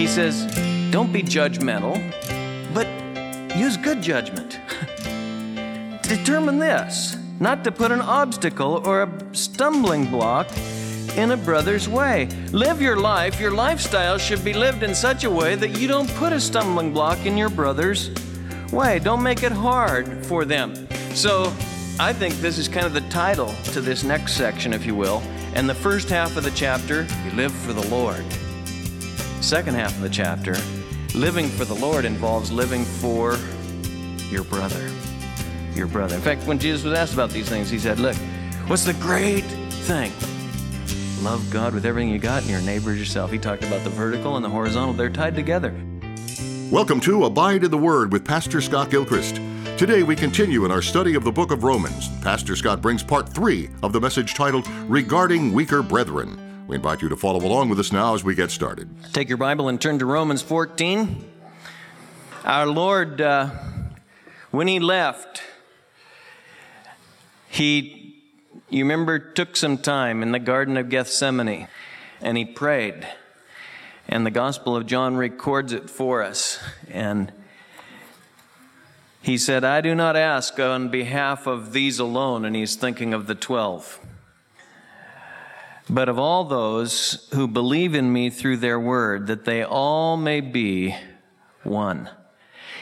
He 0.00 0.06
says, 0.06 0.46
don't 0.90 1.12
be 1.12 1.22
judgmental, 1.22 1.94
but 2.72 2.86
use 3.54 3.76
good 3.76 4.00
judgment. 4.00 4.58
Determine 6.02 6.58
this 6.58 7.18
not 7.38 7.62
to 7.64 7.70
put 7.70 7.92
an 7.92 8.00
obstacle 8.00 8.80
or 8.86 9.02
a 9.02 9.12
stumbling 9.32 10.06
block 10.06 10.48
in 11.18 11.32
a 11.32 11.36
brother's 11.36 11.86
way. 11.86 12.30
Live 12.50 12.80
your 12.80 12.96
life. 12.96 13.38
Your 13.38 13.50
lifestyle 13.50 14.16
should 14.16 14.42
be 14.42 14.54
lived 14.54 14.82
in 14.82 14.94
such 14.94 15.24
a 15.24 15.30
way 15.30 15.54
that 15.54 15.78
you 15.78 15.86
don't 15.86 16.08
put 16.14 16.32
a 16.32 16.40
stumbling 16.40 16.94
block 16.94 17.26
in 17.26 17.36
your 17.36 17.50
brother's 17.50 18.10
way. 18.72 19.00
Don't 19.00 19.22
make 19.22 19.42
it 19.42 19.52
hard 19.52 20.24
for 20.24 20.46
them. 20.46 20.88
So, 21.14 21.52
I 21.98 22.14
think 22.14 22.36
this 22.36 22.56
is 22.56 22.68
kind 22.68 22.86
of 22.86 22.94
the 22.94 23.06
title 23.10 23.52
to 23.74 23.82
this 23.82 24.02
next 24.02 24.32
section, 24.32 24.72
if 24.72 24.86
you 24.86 24.94
will. 24.94 25.18
And 25.54 25.68
the 25.68 25.74
first 25.74 26.08
half 26.08 26.38
of 26.38 26.44
the 26.44 26.52
chapter, 26.52 27.06
you 27.22 27.32
live 27.32 27.52
for 27.52 27.74
the 27.74 27.86
Lord. 27.88 28.24
Second 29.40 29.74
half 29.74 29.96
of 29.96 30.02
the 30.02 30.10
chapter, 30.10 30.54
living 31.14 31.48
for 31.48 31.64
the 31.64 31.74
Lord 31.74 32.04
involves 32.04 32.52
living 32.52 32.84
for 32.84 33.38
your 34.28 34.44
brother. 34.44 34.90
Your 35.74 35.86
brother. 35.86 36.14
In 36.14 36.20
fact, 36.20 36.46
when 36.46 36.58
Jesus 36.58 36.84
was 36.84 36.92
asked 36.92 37.14
about 37.14 37.30
these 37.30 37.48
things, 37.48 37.70
he 37.70 37.78
said, 37.78 37.98
Look, 37.98 38.16
what's 38.66 38.84
the 38.84 38.92
great 38.94 39.44
thing? 39.86 40.12
Love 41.24 41.50
God 41.50 41.72
with 41.72 41.86
everything 41.86 42.10
you 42.10 42.18
got 42.18 42.42
and 42.42 42.50
your 42.50 42.60
neighbor 42.60 42.90
as 42.90 42.98
yourself. 42.98 43.32
He 43.32 43.38
talked 43.38 43.64
about 43.64 43.82
the 43.82 43.88
vertical 43.88 44.36
and 44.36 44.44
the 44.44 44.50
horizontal, 44.50 44.92
they're 44.92 45.08
tied 45.08 45.34
together. 45.34 45.74
Welcome 46.70 47.00
to 47.00 47.24
Abide 47.24 47.64
in 47.64 47.70
the 47.70 47.78
Word 47.78 48.12
with 48.12 48.26
Pastor 48.26 48.60
Scott 48.60 48.90
Gilchrist. 48.90 49.36
Today 49.78 50.02
we 50.02 50.16
continue 50.16 50.66
in 50.66 50.70
our 50.70 50.82
study 50.82 51.14
of 51.14 51.24
the 51.24 51.32
book 51.32 51.50
of 51.50 51.64
Romans. 51.64 52.10
Pastor 52.20 52.56
Scott 52.56 52.82
brings 52.82 53.02
part 53.02 53.26
three 53.26 53.70
of 53.82 53.94
the 53.94 54.00
message 54.02 54.34
titled 54.34 54.68
Regarding 54.86 55.54
Weaker 55.54 55.82
Brethren. 55.82 56.49
We 56.70 56.76
invite 56.76 57.02
you 57.02 57.08
to 57.08 57.16
follow 57.16 57.44
along 57.44 57.68
with 57.68 57.80
us 57.80 57.90
now 57.90 58.14
as 58.14 58.22
we 58.22 58.36
get 58.36 58.52
started. 58.52 58.88
Take 59.12 59.28
your 59.28 59.38
Bible 59.38 59.68
and 59.68 59.80
turn 59.80 59.98
to 59.98 60.06
Romans 60.06 60.40
14. 60.40 61.28
Our 62.44 62.68
Lord, 62.68 63.20
uh, 63.20 63.50
when 64.52 64.68
He 64.68 64.78
left, 64.78 65.42
He, 67.48 68.22
you 68.68 68.84
remember, 68.84 69.18
took 69.18 69.56
some 69.56 69.78
time 69.78 70.22
in 70.22 70.30
the 70.30 70.38
Garden 70.38 70.76
of 70.76 70.88
Gethsemane 70.88 71.66
and 72.20 72.38
He 72.38 72.44
prayed. 72.44 73.04
And 74.06 74.24
the 74.24 74.30
Gospel 74.30 74.76
of 74.76 74.86
John 74.86 75.16
records 75.16 75.72
it 75.72 75.90
for 75.90 76.22
us. 76.22 76.60
And 76.88 77.32
he 79.20 79.36
said, 79.36 79.64
I 79.64 79.80
do 79.80 79.96
not 79.96 80.14
ask 80.14 80.56
on 80.60 80.88
behalf 80.88 81.48
of 81.48 81.72
these 81.72 81.98
alone, 81.98 82.44
and 82.44 82.54
he's 82.54 82.76
thinking 82.76 83.12
of 83.12 83.26
the 83.26 83.34
twelve, 83.34 83.98
but 85.90 86.08
of 86.08 86.18
all 86.18 86.44
those 86.44 87.28
who 87.34 87.46
believe 87.46 87.94
in 87.94 88.12
me 88.12 88.30
through 88.30 88.56
their 88.56 88.78
word, 88.80 89.26
that 89.26 89.44
they 89.44 89.62
all 89.62 90.16
may 90.16 90.40
be 90.40 90.94
one. 91.62 92.08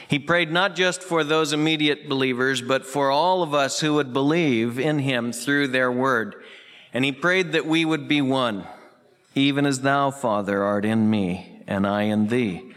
He 0.07 0.19
prayed 0.19 0.51
not 0.51 0.75
just 0.75 1.03
for 1.03 1.23
those 1.23 1.53
immediate 1.53 2.07
believers, 2.07 2.61
but 2.61 2.85
for 2.85 3.11
all 3.11 3.43
of 3.43 3.53
us 3.53 3.79
who 3.79 3.95
would 3.95 4.13
believe 4.13 4.79
in 4.79 4.99
him 4.99 5.31
through 5.31 5.67
their 5.67 5.91
word. 5.91 6.35
And 6.93 7.03
he 7.03 7.11
prayed 7.11 7.51
that 7.51 7.65
we 7.65 7.85
would 7.85 8.07
be 8.07 8.21
one, 8.21 8.65
even 9.35 9.65
as 9.65 9.81
thou, 9.81 10.09
Father, 10.09 10.63
art 10.63 10.85
in 10.85 11.09
me, 11.09 11.63
and 11.67 11.85
I 11.85 12.03
in 12.03 12.27
thee 12.27 12.69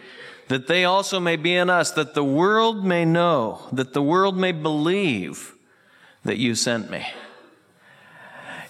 that 0.53 0.67
they 0.67 0.85
also 0.85 1.19
may 1.19 1.37
be 1.37 1.55
in 1.55 1.71
us, 1.71 1.93
that 1.93 2.13
the 2.13 2.23
world 2.23 2.85
may 2.85 3.07
know, 3.07 3.59
that 3.73 3.95
the 3.95 4.03
world 4.03 4.37
may 4.37 4.53
believe 4.53 5.55
that 6.25 6.37
you 6.37 6.55
sent 6.55 6.91
me. 6.91 7.07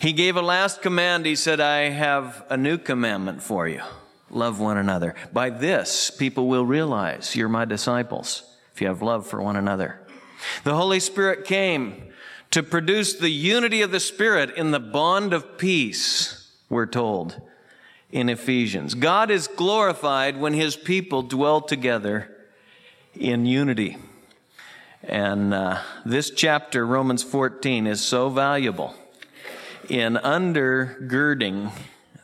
He 0.02 0.12
gave 0.12 0.34
a 0.34 0.42
last 0.42 0.82
command. 0.82 1.26
He 1.26 1.36
said, 1.36 1.60
I 1.60 1.90
have 1.90 2.44
a 2.50 2.56
new 2.56 2.76
commandment 2.76 3.40
for 3.40 3.68
you 3.68 3.82
love 4.30 4.58
one 4.58 4.76
another. 4.76 5.14
By 5.32 5.50
this, 5.50 6.10
people 6.10 6.48
will 6.48 6.66
realize 6.66 7.36
you're 7.36 7.48
my 7.48 7.66
disciples 7.66 8.42
if 8.74 8.80
you 8.80 8.88
have 8.88 9.00
love 9.00 9.28
for 9.28 9.40
one 9.40 9.54
another. 9.54 10.00
The 10.64 10.74
Holy 10.74 10.98
Spirit 10.98 11.44
came 11.44 12.10
to 12.50 12.64
produce 12.64 13.14
the 13.14 13.30
unity 13.30 13.80
of 13.80 13.92
the 13.92 14.00
Spirit 14.00 14.50
in 14.56 14.72
the 14.72 14.80
bond 14.80 15.32
of 15.32 15.56
peace, 15.56 16.50
we're 16.68 16.86
told 16.86 17.40
in 18.10 18.28
Ephesians. 18.28 18.94
God 18.94 19.30
is 19.30 19.46
glorified 19.46 20.36
when 20.36 20.54
his 20.54 20.74
people 20.74 21.22
dwell 21.22 21.60
together 21.60 22.28
in 23.14 23.46
unity. 23.46 23.98
And 25.04 25.54
uh, 25.54 25.80
this 26.04 26.30
chapter, 26.30 26.84
Romans 26.84 27.22
14, 27.22 27.86
is 27.86 28.00
so 28.00 28.30
valuable 28.30 28.96
in 29.90 30.14
undergirding 30.14 31.72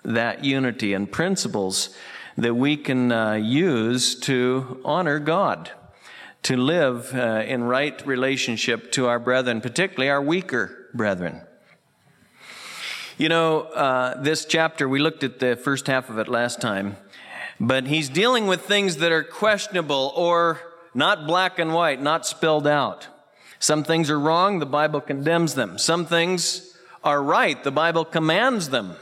that 0.05 0.45
unity 0.45 0.93
and 0.95 1.11
principles 1.11 1.95
that 2.37 2.55
we 2.55 2.77
can 2.77 3.11
uh, 3.11 3.33
use 3.33 4.15
to 4.15 4.81
honor 4.85 5.19
God, 5.19 5.71
to 6.45 6.57
live 6.57 7.13
uh, 7.15 7.43
in 7.47 7.65
right 7.65 8.07
relationship 8.07 8.93
to 8.93 9.07
our 9.07 9.19
brethren, 9.19 9.61
particularly 9.61 10.09
our 10.09 10.23
weaker 10.23 10.87
brethren. 10.95 11.43
You 13.19 13.29
know, 13.29 13.63
uh, 13.63 14.23
this 14.23 14.45
chapter, 14.45 14.89
we 14.89 15.01
looked 15.01 15.25
at 15.25 15.41
the 15.41 15.57
first 15.57 15.89
half 15.89 16.09
of 16.09 16.19
it 16.19 16.29
last 16.29 16.61
time, 16.61 16.97
but 17.59 17.89
he's 17.89 18.09
dealing 18.09 18.47
with 18.47 18.63
things 18.63 18.99
that 18.99 19.11
are 19.11 19.25
questionable 19.25 20.13
or 20.15 20.61
not 20.95 21.27
black 21.27 21.59
and 21.59 21.75
white, 21.75 22.01
not 22.01 22.25
spelled 22.25 22.67
out. 22.67 23.09
Some 23.59 23.83
things 23.83 24.09
are 24.09 24.21
wrong, 24.21 24.61
the 24.61 24.67
Bible 24.67 25.01
condemns 25.01 25.55
them. 25.55 25.79
Some 25.79 26.07
things 26.07 26.68
are 27.09 27.23
right, 27.23 27.65
the 27.65 27.71
Bible 27.71 28.05
commands 28.05 28.69
them. 28.69 28.95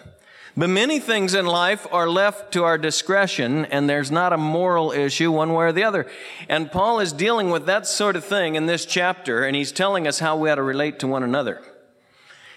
But 0.57 0.71
many 0.71 1.01
things 1.01 1.35
in 1.35 1.45
life 1.45 1.89
are 1.91 2.09
left 2.09 2.53
to 2.53 2.63
our 2.63 2.79
discretion, 2.79 3.65
and 3.65 3.91
there's 3.91 4.13
not 4.13 4.33
a 4.33 4.39
moral 4.39 4.93
issue 4.93 5.33
one 5.33 5.53
way 5.53 5.67
or 5.67 5.73
the 5.73 5.83
other. 5.83 6.07
And 6.49 6.71
Paul 6.71 7.01
is 7.01 7.13
dealing 7.13 7.51
with 7.51 7.67
that 7.67 7.85
sort 7.85 8.15
of 8.15 8.25
thing 8.25 8.55
in 8.55 8.67
this 8.67 8.87
chapter, 8.87 9.45
and 9.45 9.57
he's 9.57 9.73
telling 9.73 10.07
us 10.07 10.21
how 10.21 10.37
we 10.37 10.49
ought 10.49 10.55
to 10.55 10.63
relate 10.63 11.01
to 11.01 11.09
one 11.09 11.25
another. 11.25 11.61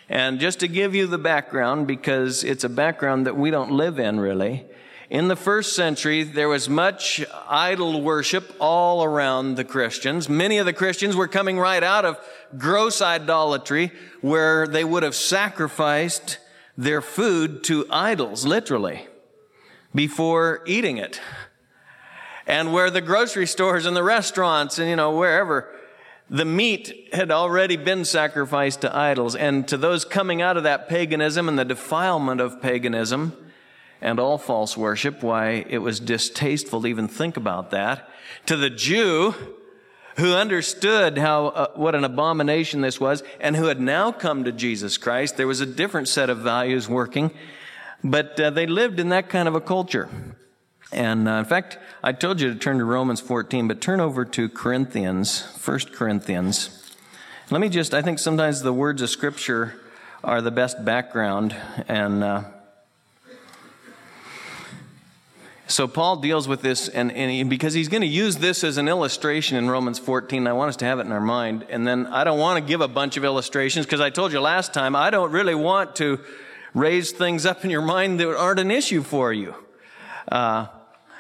And 0.08 0.40
just 0.40 0.60
to 0.60 0.68
give 0.68 0.94
you 0.94 1.08
the 1.08 1.18
background, 1.18 1.88
because 1.88 2.44
it's 2.44 2.64
a 2.64 2.70
background 2.70 3.26
that 3.26 3.36
we 3.36 3.50
don't 3.50 3.72
live 3.72 4.00
in 4.00 4.20
really, 4.20 4.66
in 5.10 5.28
the 5.28 5.36
first 5.36 5.76
century, 5.76 6.22
there 6.22 6.50
was 6.50 6.70
much 6.70 7.26
idol 7.48 8.02
worship 8.02 8.56
all 8.60 9.04
around 9.04 9.56
the 9.56 9.64
Christians. 9.64 10.30
Many 10.30 10.60
of 10.60 10.68
the 10.68 10.74
Christians 10.74 11.16
were 11.16 11.28
coming 11.28 11.58
right 11.58 11.82
out 11.82 12.06
of 12.06 12.20
gross 12.60 13.02
idolatry, 13.02 13.92
where 14.22 14.68
they 14.68 14.84
would 14.84 15.02
have 15.02 15.16
sacrificed 15.16 16.38
their 16.78 17.02
food 17.02 17.64
to 17.64 17.88
idols, 17.90 18.46
literally, 18.46 19.08
before 19.96 20.62
eating 20.68 20.98
it. 20.98 21.20
And 22.46 22.72
where 22.72 22.92
the 22.92 23.02
grocery 23.02 23.48
stores 23.48 23.88
and 23.88 23.96
the 23.96 24.04
restaurants 24.04 24.78
and, 24.78 24.90
you 24.90 24.96
know, 24.96 25.16
wherever, 25.16 25.74
the 26.30 26.46
meat 26.46 27.10
had 27.14 27.32
already 27.32 27.78
been 27.78 28.06
sacrificed 28.06 28.82
to 28.82 28.96
idols. 28.96 29.36
And 29.36 29.68
to 29.70 29.78
those 29.78 30.06
coming 30.06 30.44
out 30.44 30.56
of 30.56 30.64
that 30.64 30.88
paganism 30.88 31.50
and 31.50 31.58
the 31.58 31.66
defilement 31.66 32.42
of 32.42 32.62
paganism 32.62 33.36
and 34.02 34.20
all 34.20 34.38
false 34.38 34.78
worship, 34.78 35.24
why 35.24 35.66
it 35.70 35.80
was 35.80 36.00
distasteful 36.00 36.82
to 36.82 36.88
even 36.88 37.08
think 37.08 37.38
about 37.38 37.72
that. 37.72 38.10
To 38.46 38.56
the 38.56 38.70
Jew, 38.70 39.34
who 40.18 40.34
understood 40.34 41.18
how 41.18 41.48
uh, 41.48 41.72
what 41.76 41.96
an 41.96 42.04
abomination 42.04 42.82
this 42.82 43.00
was 43.00 43.24
and 43.40 43.56
who 43.56 43.66
had 43.66 43.80
now 43.80 44.12
come 44.12 44.44
to 44.44 44.52
Jesus 44.52 44.98
Christ 44.98 45.38
there 45.38 45.48
was 45.48 45.62
a 45.62 45.66
different 45.66 46.10
set 46.10 46.30
of 46.30 46.40
values 46.40 46.90
working 46.90 47.32
but 48.04 48.38
uh, 48.38 48.50
they 48.50 48.66
lived 48.68 49.00
in 49.00 49.10
that 49.10 49.30
kind 49.30 49.48
of 49.48 49.56
a 49.56 49.62
culture 49.62 50.10
and 50.92 51.28
uh, 51.28 51.34
in 51.34 51.46
fact, 51.46 51.78
I 52.04 52.14
told 52.14 52.42
you 52.42 52.52
to 52.52 52.60
turn 52.60 52.80
to 52.80 52.86
Romans 52.86 53.22
14, 53.22 53.68
but 53.68 53.80
turn 53.80 54.00
over 54.00 54.26
to 54.26 54.50
Corinthians, 54.50 55.44
1 55.64 55.80
Corinthians. 55.94 56.96
Let 57.52 57.62
me 57.62 57.70
just, 57.70 57.94
I 57.94 58.02
think 58.02 58.20
sometimes 58.20 58.62
the 58.62 58.74
words 58.74 59.02
of 59.02 59.10
Scripture 59.10 59.80
are 60.24 60.42
the 60.42 60.52
best 60.52 60.84
background. 60.84 61.56
And 61.88 62.24
uh, 62.24 62.44
so 65.70 65.88
Paul 65.88 66.16
deals 66.16 66.48
with 66.48 66.64
this, 66.64 66.90
and, 66.90 67.12
and 67.12 67.30
he, 67.30 67.44
because 67.44 67.76
he's 67.76 67.90
going 67.90 68.02
to 68.02 68.08
use 68.08 68.38
this 68.38 68.64
as 68.64 68.78
an 68.78 68.88
illustration 68.88 69.56
in 69.56 69.70
Romans 69.70 70.00
14, 70.00 70.48
I 70.48 70.54
want 70.54 70.70
us 70.70 70.76
to 70.78 70.86
have 70.86 70.98
it 70.98 71.06
in 71.06 71.12
our 71.12 71.22
mind. 71.22 71.64
And 71.70 71.86
then 71.86 72.08
I 72.08 72.24
don't 72.24 72.40
want 72.40 72.58
to 72.58 72.68
give 72.68 72.82
a 72.82 72.88
bunch 72.88 73.18
of 73.18 73.24
illustrations 73.24 73.86
because 73.86 74.02
I 74.02 74.10
told 74.10 74.34
you 74.34 74.42
last 74.42 74.74
time, 74.74 74.96
I 74.96 75.12
don't 75.12 75.32
really 75.32 75.54
want 75.54 75.96
to 75.98 76.20
raise 76.74 77.12
things 77.12 77.46
up 77.46 77.64
in 77.64 77.70
your 77.70 77.84
mind 77.84 78.20
that 78.20 78.36
aren't 78.36 78.60
an 78.60 78.72
issue 78.72 79.04
for 79.04 79.32
you. 79.32 79.54
Uh, 80.28 80.68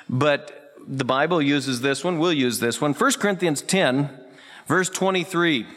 but 0.09 0.73
the 0.87 1.05
Bible 1.05 1.43
uses 1.43 1.81
this 1.81 2.03
one. 2.03 2.17
We'll 2.17 2.33
use 2.33 2.59
this 2.59 2.81
one. 2.81 2.93
1 2.93 3.11
Corinthians 3.13 3.61
10, 3.61 4.09
verse 4.65 4.89
23. 4.89 5.67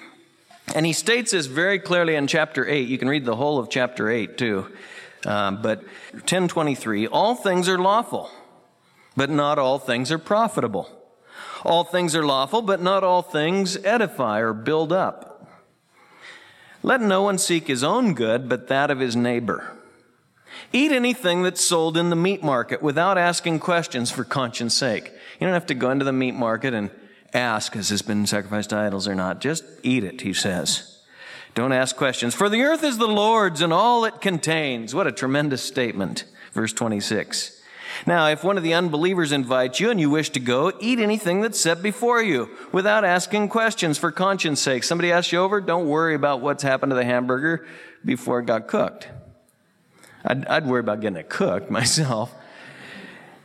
And 0.75 0.87
he 0.87 0.95
states 0.95 1.33
this 1.33 1.45
very 1.45 1.79
clearly 1.79 2.15
in 2.15 2.27
chapter 2.27 2.67
8. 2.67 2.89
You 2.89 2.97
can 2.97 3.09
read 3.09 3.27
the 3.27 3.37
whole 3.37 3.59
of 3.59 3.69
chapter 3.69 4.09
8 4.09 4.39
too. 4.39 4.73
Um, 5.27 5.61
but 5.61 5.83
1023 6.13 7.07
all 7.07 7.35
things 7.35 7.69
are 7.69 7.79
lawful, 7.79 8.31
but 9.17 9.31
not 9.31 9.59
all 9.59 9.79
things 9.79 10.11
are 10.11 10.19
profitable. 10.19 10.89
All 11.65 11.85
things 11.85 12.17
are 12.17 12.25
lawful, 12.25 12.63
but 12.63 12.83
not 12.83 13.05
all 13.05 13.23
things 13.23 13.77
edify 13.85 14.41
or 14.41 14.53
build 14.53 14.93
up. 14.93 15.29
Let 16.83 17.01
no 17.01 17.23
one 17.23 17.39
seek 17.39 17.69
his 17.69 17.85
own 17.85 18.15
good, 18.15 18.49
but 18.49 18.69
that 18.69 18.91
of 18.91 18.99
his 18.99 19.15
neighbor. 19.15 19.77
Eat 20.73 20.91
anything 20.91 21.43
that's 21.43 21.61
sold 21.61 21.97
in 21.97 22.11
the 22.11 22.17
meat 22.17 22.43
market 22.43 22.83
without 22.83 23.17
asking 23.17 23.61
questions 23.61 24.11
for 24.11 24.25
conscience 24.25 24.75
sake. 24.75 25.13
You 25.39 25.47
don't 25.47 25.55
have 25.55 25.67
to 25.67 25.75
go 25.75 25.91
into 25.91 26.05
the 26.05 26.13
meat 26.13 26.35
market 26.35 26.75
and 26.75 26.91
ask, 27.33 27.75
has 27.75 27.89
this 27.89 28.03
been 28.03 28.27
sacrificed 28.27 28.71
to 28.71 28.77
idols 28.77 29.07
or 29.07 29.15
not? 29.15 29.41
Just 29.41 29.65
eat 29.83 30.05
it, 30.05 30.23
he 30.23 30.33
says. 30.33 31.01
Don't 31.55 31.73
ask 31.73 31.97
questions. 31.97 32.35
For 32.35 32.49
the 32.49 32.63
earth 32.63 32.83
is 32.83 32.99
the 32.99 33.07
Lord's 33.07 33.61
and 33.61 33.73
all 33.73 34.05
it 34.05 34.21
contains. 34.21 34.95
What 34.95 35.07
a 35.07 35.13
tremendous 35.13 35.63
statement. 35.63 36.25
Verse 36.53 36.73
26. 36.73 37.62
Now, 38.07 38.29
if 38.29 38.43
one 38.43 38.57
of 38.57 38.63
the 38.63 38.75
unbelievers 38.75 39.33
invites 39.33 39.79
you 39.79 39.91
and 39.91 40.01
you 40.01 40.11
wish 40.11 40.31
to 40.31 40.41
go, 40.41 40.73
eat 40.81 40.99
anything 40.99 41.41
that's 41.41 41.61
set 41.61 41.83
before 41.83 42.23
you 42.23 42.51
without 42.73 43.05
asking 43.05 43.49
questions 43.49 43.97
for 43.99 44.11
conscience 44.11 44.61
sake. 44.61 44.83
Somebody 44.85 45.13
asks 45.13 45.33
you 45.33 45.39
over, 45.39 45.61
don't 45.61 45.87
worry 45.87 46.15
about 46.15 46.41
what's 46.41 46.63
happened 46.63 46.91
to 46.91 46.97
the 46.97 47.05
hamburger 47.05 47.67
before 48.05 48.41
it 48.41 48.47
got 48.47 48.67
cooked. 48.67 49.09
I'd, 50.25 50.47
I'd 50.47 50.67
worry 50.67 50.81
about 50.81 51.01
getting 51.01 51.17
it 51.17 51.29
cooked 51.29 51.71
myself. 51.71 52.35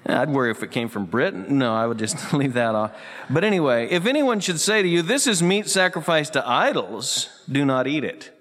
I'd 0.06 0.30
worry 0.30 0.51
if 0.51 0.63
it 0.63 0.71
came 0.71 0.88
from 0.88 1.06
Britain. 1.06 1.57
No, 1.57 1.75
I 1.75 1.86
would 1.86 2.00
just 2.00 2.33
leave 2.33 2.53
that 2.53 2.75
off. 2.75 2.98
But 3.30 3.44
anyway, 3.44 3.88
if 3.89 4.06
anyone 4.06 4.39
should 4.39 4.60
say 4.60 4.81
to 4.81 4.88
you, 4.88 5.01
This 5.01 5.27
is 5.27 5.44
meat 5.44 5.68
sacrificed 5.68 6.33
to 6.33 6.48
idols, 6.48 7.44
do 7.51 7.65
not 7.65 7.88
eat 7.88 8.03
it. 8.03 8.37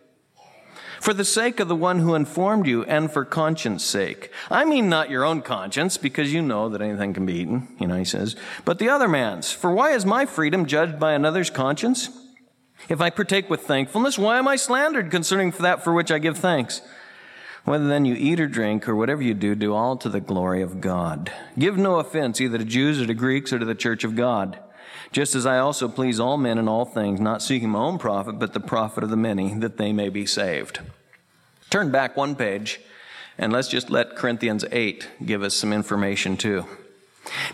For 1.01 1.13
the 1.13 1.25
sake 1.25 1.61
of 1.61 1.69
the 1.69 1.77
one 1.77 2.01
who 2.01 2.15
informed 2.15 2.67
you 2.67 2.85
and 2.85 3.11
for 3.11 3.25
conscience 3.25 3.85
sake. 3.85 4.31
I 4.51 4.65
mean, 4.65 4.89
not 4.89 5.11
your 5.11 5.25
own 5.25 5.43
conscience, 5.43 5.97
because 5.97 6.33
you 6.33 6.43
know 6.43 6.69
that 6.69 6.83
anything 6.83 7.15
can 7.15 7.27
be 7.27 7.35
eaten, 7.35 7.69
you 7.79 7.87
know, 7.87 7.97
he 7.97 8.05
says, 8.05 8.37
but 8.65 8.79
the 8.79 8.89
other 8.89 9.09
man's. 9.09 9.53
For 9.53 9.73
why 9.73 9.93
is 9.93 10.07
my 10.07 10.27
freedom 10.27 10.67
judged 10.67 10.99
by 10.99 11.13
another's 11.13 11.51
conscience? 11.51 12.09
If 12.89 13.01
I 13.01 13.11
partake 13.11 13.51
with 13.51 13.63
thankfulness, 13.63 14.19
why 14.19 14.39
am 14.39 14.49
I 14.49 14.57
slandered 14.57 15.11
concerning 15.11 15.51
that 15.53 15.83
for 15.83 15.93
which 15.93 16.11
I 16.11 16.19
give 16.19 16.39
thanks? 16.39 16.83
Whether 17.65 17.89
then 17.89 18.05
you 18.05 18.15
eat 18.15 18.39
or 18.39 18.47
drink 18.47 18.89
or 18.89 18.95
whatever 18.95 19.23
you 19.23 19.35
do, 19.35 19.57
do 19.57 19.75
all 19.75 19.97
to 19.97 20.09
the 20.09 20.21
glory 20.21 20.63
of 20.63 20.81
God. 20.81 21.33
Give 21.59 21.77
no 21.77 21.99
offense 21.99 22.41
either 22.41 22.59
to 22.59 22.65
Jews 22.65 23.01
or 23.01 23.07
to 23.07 23.15
Greeks 23.15 23.53
or 23.53 23.59
to 23.59 23.65
the 23.65 23.75
church 23.75 24.05
of 24.05 24.15
God. 24.15 24.61
Just 25.13 25.35
as 25.35 25.47
I 25.47 25.59
also 25.59 25.89
please 25.89 26.21
all 26.21 26.37
men 26.37 26.59
in 26.59 26.69
all 26.69 26.85
things, 26.85 27.21
not 27.21 27.43
seeking 27.43 27.71
my 27.71 27.79
own 27.79 27.99
profit, 27.99 28.39
but 28.39 28.53
the 28.53 28.61
profit 28.61 29.05
of 29.05 29.11
the 29.11 29.17
many, 29.17 29.55
that 29.55 29.79
they 29.79 29.93
may 29.93 30.09
be 30.09 30.27
saved. 30.27 30.81
Turn 31.71 31.91
back 31.91 32.17
one 32.17 32.35
page, 32.37 32.81
and 33.39 33.53
let's 33.53 33.69
just 33.69 33.91
let 33.91 34.17
Corinthians 34.17 34.65
8 34.71 35.09
give 35.25 35.43
us 35.43 35.55
some 35.55 35.73
information 35.73 36.37
too. 36.37 36.65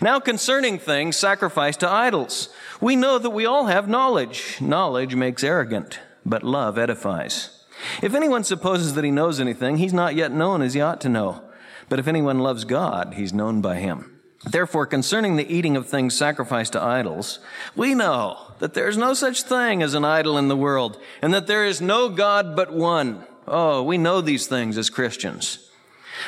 Now, 0.01 0.19
concerning 0.19 0.77
things 0.77 1.17
sacrificed 1.17 1.79
to 1.79 1.89
idols, 1.89 2.49
we 2.79 2.95
know 2.95 3.17
that 3.17 3.31
we 3.31 3.45
all 3.45 3.65
have 3.65 3.87
knowledge. 3.87 4.57
Knowledge 4.61 5.15
makes 5.15 5.43
arrogant, 5.43 5.99
but 6.25 6.43
love 6.43 6.77
edifies. 6.77 7.63
If 8.01 8.13
anyone 8.13 8.43
supposes 8.43 8.93
that 8.93 9.03
he 9.03 9.11
knows 9.11 9.39
anything, 9.39 9.77
he's 9.77 9.93
not 9.93 10.15
yet 10.15 10.31
known 10.31 10.61
as 10.61 10.73
he 10.73 10.81
ought 10.81 11.01
to 11.01 11.09
know. 11.09 11.41
But 11.89 11.99
if 11.99 12.07
anyone 12.07 12.39
loves 12.39 12.65
God, 12.65 13.15
he's 13.15 13.33
known 13.33 13.61
by 13.61 13.77
him. 13.77 14.12
Therefore, 14.43 14.85
concerning 14.85 15.35
the 15.35 15.51
eating 15.51 15.77
of 15.77 15.87
things 15.87 16.15
sacrificed 16.15 16.73
to 16.73 16.81
idols, 16.81 17.39
we 17.75 17.95
know 17.95 18.37
that 18.59 18.73
there 18.73 18.89
is 18.89 18.97
no 18.97 19.13
such 19.13 19.43
thing 19.43 19.81
as 19.81 19.93
an 19.93 20.03
idol 20.03 20.37
in 20.37 20.49
the 20.49 20.57
world, 20.57 20.99
and 21.21 21.33
that 21.33 21.47
there 21.47 21.65
is 21.65 21.81
no 21.81 22.09
God 22.09 22.55
but 22.55 22.73
one. 22.73 23.23
Oh, 23.47 23.83
we 23.83 23.97
know 23.97 24.21
these 24.21 24.47
things 24.47 24.77
as 24.77 24.89
Christians. 24.89 25.69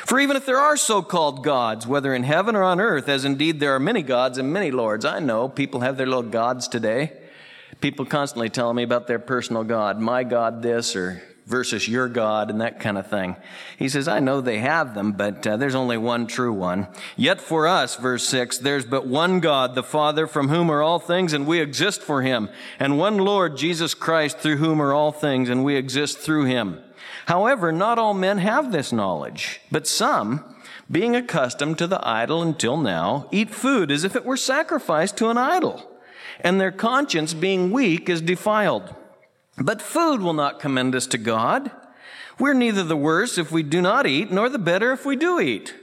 For 0.04 0.18
even 0.18 0.36
if 0.36 0.46
there 0.46 0.58
are 0.58 0.76
so 0.76 1.02
called 1.02 1.44
gods, 1.44 1.86
whether 1.86 2.14
in 2.14 2.24
heaven 2.24 2.56
or 2.56 2.62
on 2.62 2.80
earth, 2.80 3.08
as 3.08 3.24
indeed 3.24 3.60
there 3.60 3.74
are 3.74 3.80
many 3.80 4.02
gods 4.02 4.38
and 4.38 4.52
many 4.52 4.70
lords, 4.70 5.04
I 5.04 5.20
know 5.20 5.48
people 5.48 5.80
have 5.80 5.96
their 5.96 6.06
little 6.06 6.22
gods 6.22 6.68
today. 6.68 7.12
People 7.80 8.06
constantly 8.06 8.48
telling 8.48 8.76
me 8.76 8.82
about 8.82 9.06
their 9.06 9.18
personal 9.18 9.62
God, 9.62 10.00
my 10.00 10.24
God 10.24 10.62
this, 10.62 10.96
or 10.96 11.22
versus 11.46 11.86
your 11.86 12.08
God 12.08 12.50
and 12.50 12.60
that 12.60 12.80
kind 12.80 12.98
of 12.98 13.06
thing. 13.06 13.36
He 13.78 13.88
says, 13.88 14.08
I 14.08 14.18
know 14.18 14.40
they 14.40 14.58
have 14.58 14.94
them, 14.94 15.12
but 15.12 15.46
uh, 15.46 15.56
there's 15.56 15.76
only 15.76 15.96
one 15.96 16.26
true 16.26 16.52
one. 16.52 16.88
Yet 17.16 17.40
for 17.40 17.68
us, 17.68 17.94
verse 17.94 18.26
6, 18.28 18.58
there's 18.58 18.84
but 18.84 19.06
one 19.06 19.38
God, 19.38 19.74
the 19.74 19.84
Father, 19.84 20.26
from 20.26 20.48
whom 20.48 20.70
are 20.70 20.82
all 20.82 20.98
things, 20.98 21.32
and 21.32 21.46
we 21.46 21.60
exist 21.60 22.02
for 22.02 22.22
him, 22.22 22.48
and 22.80 22.98
one 22.98 23.18
Lord, 23.18 23.56
Jesus 23.56 23.94
Christ, 23.94 24.38
through 24.38 24.56
whom 24.56 24.82
are 24.82 24.92
all 24.92 25.12
things, 25.12 25.48
and 25.48 25.64
we 25.64 25.76
exist 25.76 26.18
through 26.18 26.44
him. 26.46 26.82
However, 27.26 27.70
not 27.70 27.98
all 27.98 28.14
men 28.14 28.38
have 28.38 28.72
this 28.72 28.92
knowledge, 28.92 29.60
but 29.70 29.86
some, 29.86 30.44
being 30.90 31.14
accustomed 31.14 31.78
to 31.78 31.86
the 31.86 32.06
idol 32.06 32.42
until 32.42 32.76
now, 32.76 33.28
eat 33.30 33.50
food 33.50 33.90
as 33.90 34.04
if 34.04 34.16
it 34.16 34.24
were 34.24 34.36
sacrificed 34.36 35.16
to 35.18 35.30
an 35.30 35.38
idol, 35.38 35.88
and 36.40 36.60
their 36.60 36.72
conscience, 36.72 37.34
being 37.34 37.70
weak, 37.70 38.08
is 38.08 38.20
defiled. 38.20 38.94
But 39.58 39.80
food 39.80 40.20
will 40.20 40.34
not 40.34 40.60
commend 40.60 40.94
us 40.94 41.06
to 41.08 41.18
God. 41.18 41.70
We're 42.38 42.54
neither 42.54 42.82
the 42.82 42.96
worse 42.96 43.38
if 43.38 43.50
we 43.50 43.62
do 43.62 43.80
not 43.80 44.06
eat, 44.06 44.30
nor 44.30 44.48
the 44.48 44.58
better 44.58 44.92
if 44.92 45.06
we 45.06 45.16
do 45.16 45.40
eat. 45.40 45.74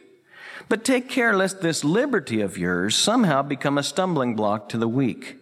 But 0.69 0.85
take 0.85 1.09
care 1.09 1.35
lest 1.35 1.61
this 1.61 1.83
liberty 1.83 2.41
of 2.41 2.57
yours 2.57 2.95
somehow 2.95 3.41
become 3.41 3.77
a 3.77 3.83
stumbling 3.83 4.35
block 4.35 4.69
to 4.69 4.77
the 4.77 4.87
weak. 4.87 5.37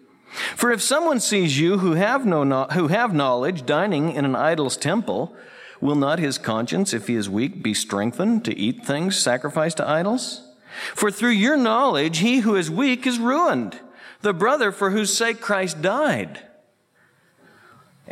For 0.56 0.72
if 0.72 0.82
someone 0.82 1.20
sees 1.20 1.60
you 1.60 1.80
who 1.80 1.94
have, 1.94 2.26
no, 2.26 2.64
who 2.72 2.88
have 2.88 3.14
knowledge 3.14 3.66
dining 3.66 4.14
in 4.14 4.24
an 4.24 4.36
idol's 4.36 4.78
temple, 4.78 5.36
will 5.82 5.96
not 5.96 6.20
his 6.20 6.38
conscience, 6.38 6.94
if 6.94 7.08
he 7.08 7.16
is 7.16 7.30
weak, 7.30 7.62
be 7.62 7.74
strengthened 7.74 8.46
to 8.46 8.58
eat 8.58 8.86
things 8.86 9.18
sacrificed 9.18 9.78
to 9.78 9.88
idols? 9.88 10.48
For 10.96 11.12
through 11.12 11.32
your 11.32 11.58
knowledge, 11.58 12.20
he 12.20 12.40
who 12.40 12.56
is 12.56 12.72
weak 12.72 13.06
is 13.06 13.20
ruined, 13.20 13.80
the 14.22 14.34
brother 14.34 14.72
for 14.72 14.92
whose 14.92 15.16
sake 15.16 15.42
Christ 15.42 15.82
died. 15.82 16.40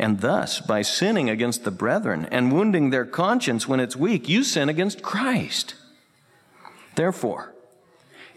And 0.00 0.20
thus, 0.20 0.62
by 0.62 0.80
sinning 0.80 1.28
against 1.28 1.64
the 1.64 1.70
brethren 1.70 2.26
and 2.30 2.50
wounding 2.50 2.88
their 2.88 3.04
conscience 3.04 3.68
when 3.68 3.80
it's 3.80 3.94
weak, 3.94 4.30
you 4.30 4.44
sin 4.44 4.70
against 4.70 5.02
Christ. 5.02 5.74
Therefore, 6.94 7.52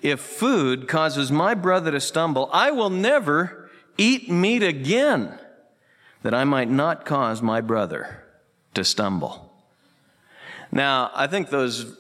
if 0.02 0.20
food 0.20 0.90
causes 0.90 1.32
my 1.32 1.54
brother 1.54 1.92
to 1.92 2.02
stumble, 2.02 2.50
I 2.52 2.72
will 2.72 2.90
never 2.90 3.70
eat 3.98 4.30
meat 4.30 4.62
again, 4.62 5.40
that 6.22 6.34
I 6.34 6.44
might 6.44 6.70
not 6.70 7.06
cause 7.06 7.42
my 7.42 7.62
brother 7.62 8.26
to 8.74 8.84
stumble. 8.84 9.50
Now, 10.70 11.12
I 11.16 11.28
think 11.28 11.50
those 11.50 11.96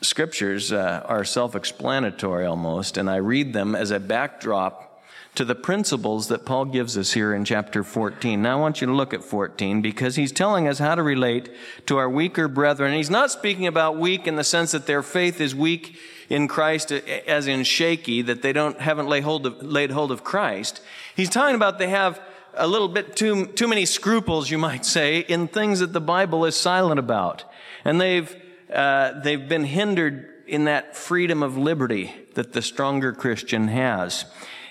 scriptures 0.00 0.72
uh, 0.72 1.02
are 1.04 1.22
self 1.22 1.54
explanatory 1.54 2.44
almost, 2.44 2.96
and 2.96 3.08
I 3.08 3.16
read 3.16 3.52
them 3.52 3.76
as 3.76 3.92
a 3.92 4.00
backdrop 4.00 4.95
to 5.36 5.44
the 5.44 5.54
principles 5.54 6.28
that 6.28 6.46
Paul 6.46 6.64
gives 6.64 6.96
us 6.96 7.12
here 7.12 7.34
in 7.34 7.44
chapter 7.44 7.84
14. 7.84 8.40
Now 8.40 8.56
I 8.56 8.60
want 8.60 8.80
you 8.80 8.86
to 8.86 8.92
look 8.92 9.12
at 9.12 9.22
14 9.22 9.82
because 9.82 10.16
he's 10.16 10.32
telling 10.32 10.66
us 10.66 10.78
how 10.78 10.94
to 10.94 11.02
relate 11.02 11.50
to 11.86 11.98
our 11.98 12.08
weaker 12.08 12.48
brethren. 12.48 12.94
He's 12.94 13.10
not 13.10 13.30
speaking 13.30 13.66
about 13.66 13.98
weak 13.98 14.26
in 14.26 14.36
the 14.36 14.44
sense 14.44 14.72
that 14.72 14.86
their 14.86 15.02
faith 15.02 15.40
is 15.40 15.54
weak 15.54 15.98
in 16.30 16.48
Christ 16.48 16.90
as 16.90 17.46
in 17.46 17.64
shaky, 17.64 18.22
that 18.22 18.40
they 18.40 18.52
don't, 18.52 18.80
haven't 18.80 19.08
laid 19.08 19.24
hold 19.24 19.46
of, 19.46 19.62
laid 19.62 19.90
hold 19.90 20.10
of 20.10 20.24
Christ. 20.24 20.80
He's 21.14 21.30
talking 21.30 21.54
about 21.54 21.78
they 21.78 21.90
have 21.90 22.18
a 22.54 22.66
little 22.66 22.88
bit 22.88 23.14
too, 23.14 23.46
too 23.46 23.68
many 23.68 23.84
scruples, 23.84 24.50
you 24.50 24.56
might 24.56 24.86
say, 24.86 25.20
in 25.20 25.48
things 25.48 25.80
that 25.80 25.92
the 25.92 26.00
Bible 26.00 26.46
is 26.46 26.56
silent 26.56 26.98
about. 26.98 27.44
And 27.84 28.00
they've, 28.00 28.34
uh, 28.72 29.20
they've 29.20 29.46
been 29.46 29.64
hindered 29.64 30.32
in 30.46 30.64
that 30.64 30.96
freedom 30.96 31.42
of 31.42 31.58
liberty 31.58 32.14
that 32.34 32.54
the 32.54 32.62
stronger 32.62 33.12
Christian 33.12 33.68
has. 33.68 34.24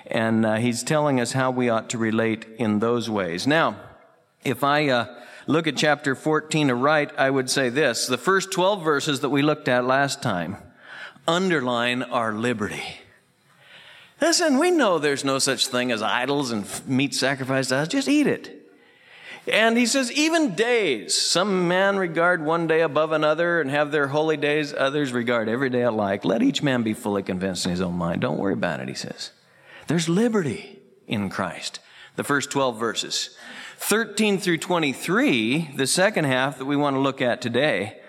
And 0.07 0.45
uh, 0.45 0.55
he's 0.55 0.83
telling 0.83 1.19
us 1.19 1.31
how 1.31 1.51
we 1.51 1.69
ought 1.69 1.89
to 1.89 1.97
relate 1.97 2.45
in 2.57 2.79
those 2.79 3.09
ways. 3.09 3.47
Now, 3.47 3.77
if 4.43 4.63
I 4.63 4.89
uh, 4.89 5.21
look 5.47 5.67
at 5.67 5.75
chapter 5.75 6.15
14 6.15 6.67
to 6.67 6.75
right, 6.75 7.11
I 7.17 7.29
would 7.29 7.49
say 7.49 7.69
this 7.69 8.07
the 8.07 8.17
first 8.17 8.51
12 8.51 8.83
verses 8.83 9.19
that 9.21 9.29
we 9.29 9.41
looked 9.41 9.67
at 9.67 9.85
last 9.85 10.21
time 10.21 10.57
underline 11.27 12.03
our 12.03 12.33
liberty. 12.33 12.83
Listen, 14.21 14.59
we 14.59 14.71
know 14.71 14.97
there's 14.97 15.25
no 15.25 15.39
such 15.39 15.67
thing 15.67 15.91
as 15.91 16.01
idols 16.01 16.51
and 16.51 16.65
meat 16.87 17.13
sacrificed 17.13 17.69
to 17.69 17.77
us. 17.77 17.87
Just 17.87 18.07
eat 18.07 18.27
it. 18.27 18.61
And 19.47 19.77
he 19.77 19.85
says, 19.85 20.11
even 20.11 20.55
days. 20.55 21.15
Some 21.15 21.67
men 21.67 21.97
regard 21.97 22.43
one 22.43 22.65
day 22.65 22.81
above 22.81 23.11
another 23.11 23.61
and 23.61 23.69
have 23.69 23.91
their 23.91 24.07
holy 24.07 24.37
days. 24.37 24.73
Others 24.73 25.13
regard 25.13 25.49
every 25.49 25.69
day 25.69 25.83
alike. 25.83 26.25
Let 26.25 26.41
each 26.41 26.63
man 26.63 26.81
be 26.81 26.93
fully 26.93 27.21
convinced 27.21 27.65
in 27.65 27.71
his 27.71 27.81
own 27.81 27.93
mind. 27.93 28.21
Don't 28.21 28.39
worry 28.39 28.53
about 28.53 28.79
it, 28.79 28.87
he 28.87 28.95
says. 28.95 29.31
There's 29.87 30.09
liberty 30.09 30.79
in 31.07 31.29
Christ. 31.29 31.79
The 32.15 32.23
first 32.23 32.51
12 32.51 32.79
verses. 32.79 33.37
13 33.77 34.39
through 34.39 34.57
23, 34.57 35.71
the 35.75 35.85
second 35.85 36.25
half 36.25 36.57
that 36.57 36.65
we 36.65 36.75
want 36.75 36.95
to 36.95 36.99
look 37.01 37.21
at 37.21 37.41
today, 37.41 37.99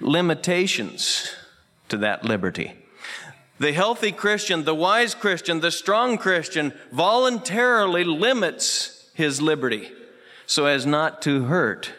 limitations 0.00 1.32
to 1.88 1.96
that 1.98 2.24
liberty. 2.24 2.72
The 3.58 3.72
healthy 3.72 4.10
Christian, 4.10 4.64
the 4.64 4.74
wise 4.74 5.14
Christian, 5.14 5.60
the 5.60 5.70
strong 5.70 6.18
Christian 6.18 6.72
voluntarily 6.90 8.02
limits 8.02 9.10
his 9.14 9.40
liberty 9.40 9.92
so 10.46 10.66
as 10.66 10.84
not 10.84 11.22
to 11.22 11.44
hurt 11.44 11.92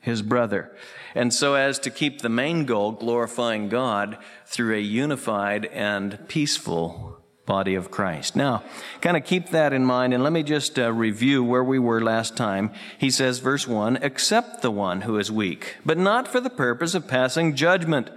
his 0.00 0.22
brother 0.22 0.74
and 1.14 1.34
so 1.34 1.54
as 1.54 1.78
to 1.80 1.90
keep 1.90 2.20
the 2.20 2.28
main 2.28 2.64
goal, 2.64 2.92
glorifying 2.92 3.68
God, 3.68 4.18
through 4.46 4.76
a 4.76 4.80
unified 4.80 5.66
and 5.66 6.28
peaceful 6.28 7.17
body 7.48 7.74
of 7.74 7.90
Christ. 7.90 8.36
Now, 8.36 8.62
kind 9.00 9.16
of 9.16 9.24
keep 9.24 9.48
that 9.48 9.72
in 9.72 9.84
mind, 9.84 10.14
and 10.14 10.22
let 10.22 10.32
me 10.32 10.44
just 10.44 10.78
uh, 10.78 10.92
review 10.92 11.42
where 11.42 11.64
we 11.64 11.78
were 11.78 12.00
last 12.00 12.36
time. 12.36 12.70
He 12.98 13.10
says, 13.10 13.40
verse 13.40 13.66
1 13.66 13.96
Accept 13.96 14.62
the 14.62 14.70
one 14.70 15.00
who 15.00 15.18
is 15.18 15.32
weak, 15.32 15.78
but 15.84 15.98
not 15.98 16.28
for 16.28 16.40
the 16.40 16.50
purpose 16.50 16.94
of 16.94 17.08
passing 17.08 17.56
judgment 17.56 18.10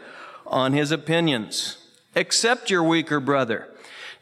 on 0.46 0.74
his 0.74 0.92
opinions. 0.92 1.78
Accept 2.16 2.70
your 2.70 2.84
weaker 2.84 3.22
brother. 3.22 3.70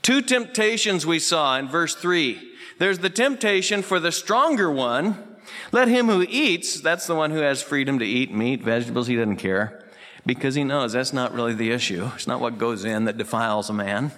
Two 0.03 0.21
temptations 0.21 1.05
we 1.05 1.19
saw 1.19 1.57
in 1.57 1.67
verse 1.67 1.95
3. 1.95 2.39
There's 2.77 2.99
the 2.99 3.09
temptation 3.09 3.81
for 3.81 3.99
the 3.99 4.11
stronger 4.11 4.71
one. 4.71 5.37
Let 5.71 5.87
him 5.87 6.07
who 6.07 6.21
eats, 6.29 6.79
that's 6.79 7.07
the 7.07 7.15
one 7.15 7.31
who 7.31 7.39
has 7.39 7.63
freedom 7.63 7.97
to 7.97 8.05
eat 8.05 8.31
meat, 8.31 8.61
vegetables, 8.61 9.07
he 9.07 9.15
doesn't 9.15 9.37
care, 9.37 9.83
because 10.23 10.53
he 10.53 10.63
knows 10.63 10.93
that's 10.93 11.11
not 11.11 11.33
really 11.33 11.55
the 11.55 11.71
issue. 11.71 12.11
It's 12.13 12.27
not 12.27 12.39
what 12.39 12.59
goes 12.59 12.85
in 12.85 13.05
that 13.05 13.17
defiles 13.17 13.71
a 13.71 13.73
man. 13.73 14.11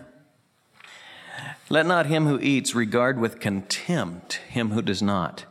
Let 1.72 1.86
not 1.86 2.08
him 2.08 2.25
who 2.25 2.38
eats 2.42 2.75
regard 2.75 3.18
with 3.18 3.40
contempt 3.40 4.42
him 4.50 4.72
who 4.72 4.82
does 4.82 5.01
not. 5.01 5.46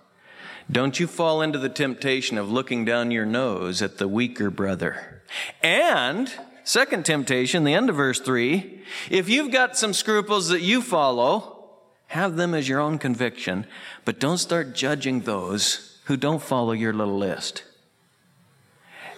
Don't 0.70 1.00
you 1.00 1.06
fall 1.06 1.40
into 1.40 1.58
the 1.58 1.70
temptation 1.70 2.36
of 2.36 2.52
looking 2.52 2.84
down 2.84 3.10
your 3.10 3.24
nose 3.24 3.80
at 3.80 3.96
the 3.96 4.06
weaker 4.06 4.50
brother. 4.50 5.22
And, 5.62 6.30
second 6.62 7.06
temptation, 7.06 7.64
the 7.64 7.72
end 7.72 7.88
of 7.88 7.96
verse 7.96 8.20
3, 8.20 8.82
if 9.08 9.30
you've 9.30 9.50
got 9.50 9.78
some 9.78 9.94
scruples 9.94 10.50
that 10.50 10.60
you 10.60 10.82
follow, 10.82 11.70
have 12.08 12.36
them 12.36 12.52
as 12.52 12.68
your 12.68 12.80
own 12.80 12.98
conviction, 12.98 13.66
but 14.04 14.20
don't 14.20 14.36
start 14.36 14.74
judging 14.74 15.22
those 15.22 16.00
who 16.04 16.18
don't 16.18 16.42
follow 16.42 16.72
your 16.72 16.92
little 16.92 17.16
list. 17.16 17.64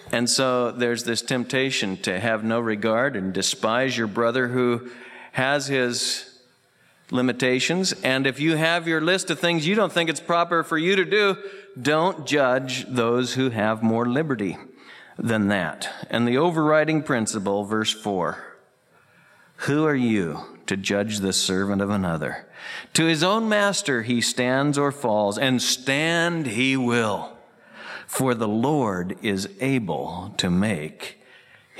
And 0.09 0.29
so 0.29 0.71
there's 0.71 1.03
this 1.03 1.21
temptation 1.21 1.97
to 2.03 2.17
have 2.21 2.45
no 2.45 2.61
regard 2.61 3.17
and 3.17 3.33
despise 3.33 3.97
your 3.97 4.07
brother 4.07 4.47
who 4.47 4.89
has 5.33 5.67
his 5.67 6.32
limitations. 7.11 7.93
And 8.03 8.25
if 8.25 8.39
you 8.39 8.55
have 8.55 8.87
your 8.87 9.01
list 9.01 9.29
of 9.29 9.39
things 9.39 9.67
you 9.67 9.75
don't 9.75 9.91
think 9.91 10.09
it's 10.09 10.19
proper 10.19 10.63
for 10.63 10.77
you 10.77 10.95
to 10.95 11.05
do, 11.05 11.37
don't 11.79 12.25
judge 12.25 12.85
those 12.87 13.33
who 13.33 13.49
have 13.49 13.83
more 13.83 14.05
liberty 14.05 14.57
than 15.17 15.47
that. 15.47 15.89
And 16.09 16.27
the 16.27 16.37
overriding 16.37 17.03
principle, 17.03 17.63
verse 17.63 17.91
4 17.91 18.37
Who 19.57 19.85
are 19.85 19.95
you 19.95 20.59
to 20.67 20.77
judge 20.77 21.19
the 21.19 21.33
servant 21.33 21.81
of 21.81 21.89
another? 21.89 22.47
To 22.93 23.05
his 23.05 23.23
own 23.23 23.49
master 23.49 24.03
he 24.03 24.21
stands 24.21 24.77
or 24.77 24.91
falls, 24.91 25.37
and 25.37 25.61
stand 25.61 26.47
he 26.47 26.77
will. 26.77 27.37
For 28.07 28.35
the 28.35 28.47
Lord 28.47 29.17
is 29.21 29.49
able 29.59 30.33
to 30.37 30.49
make 30.49 31.22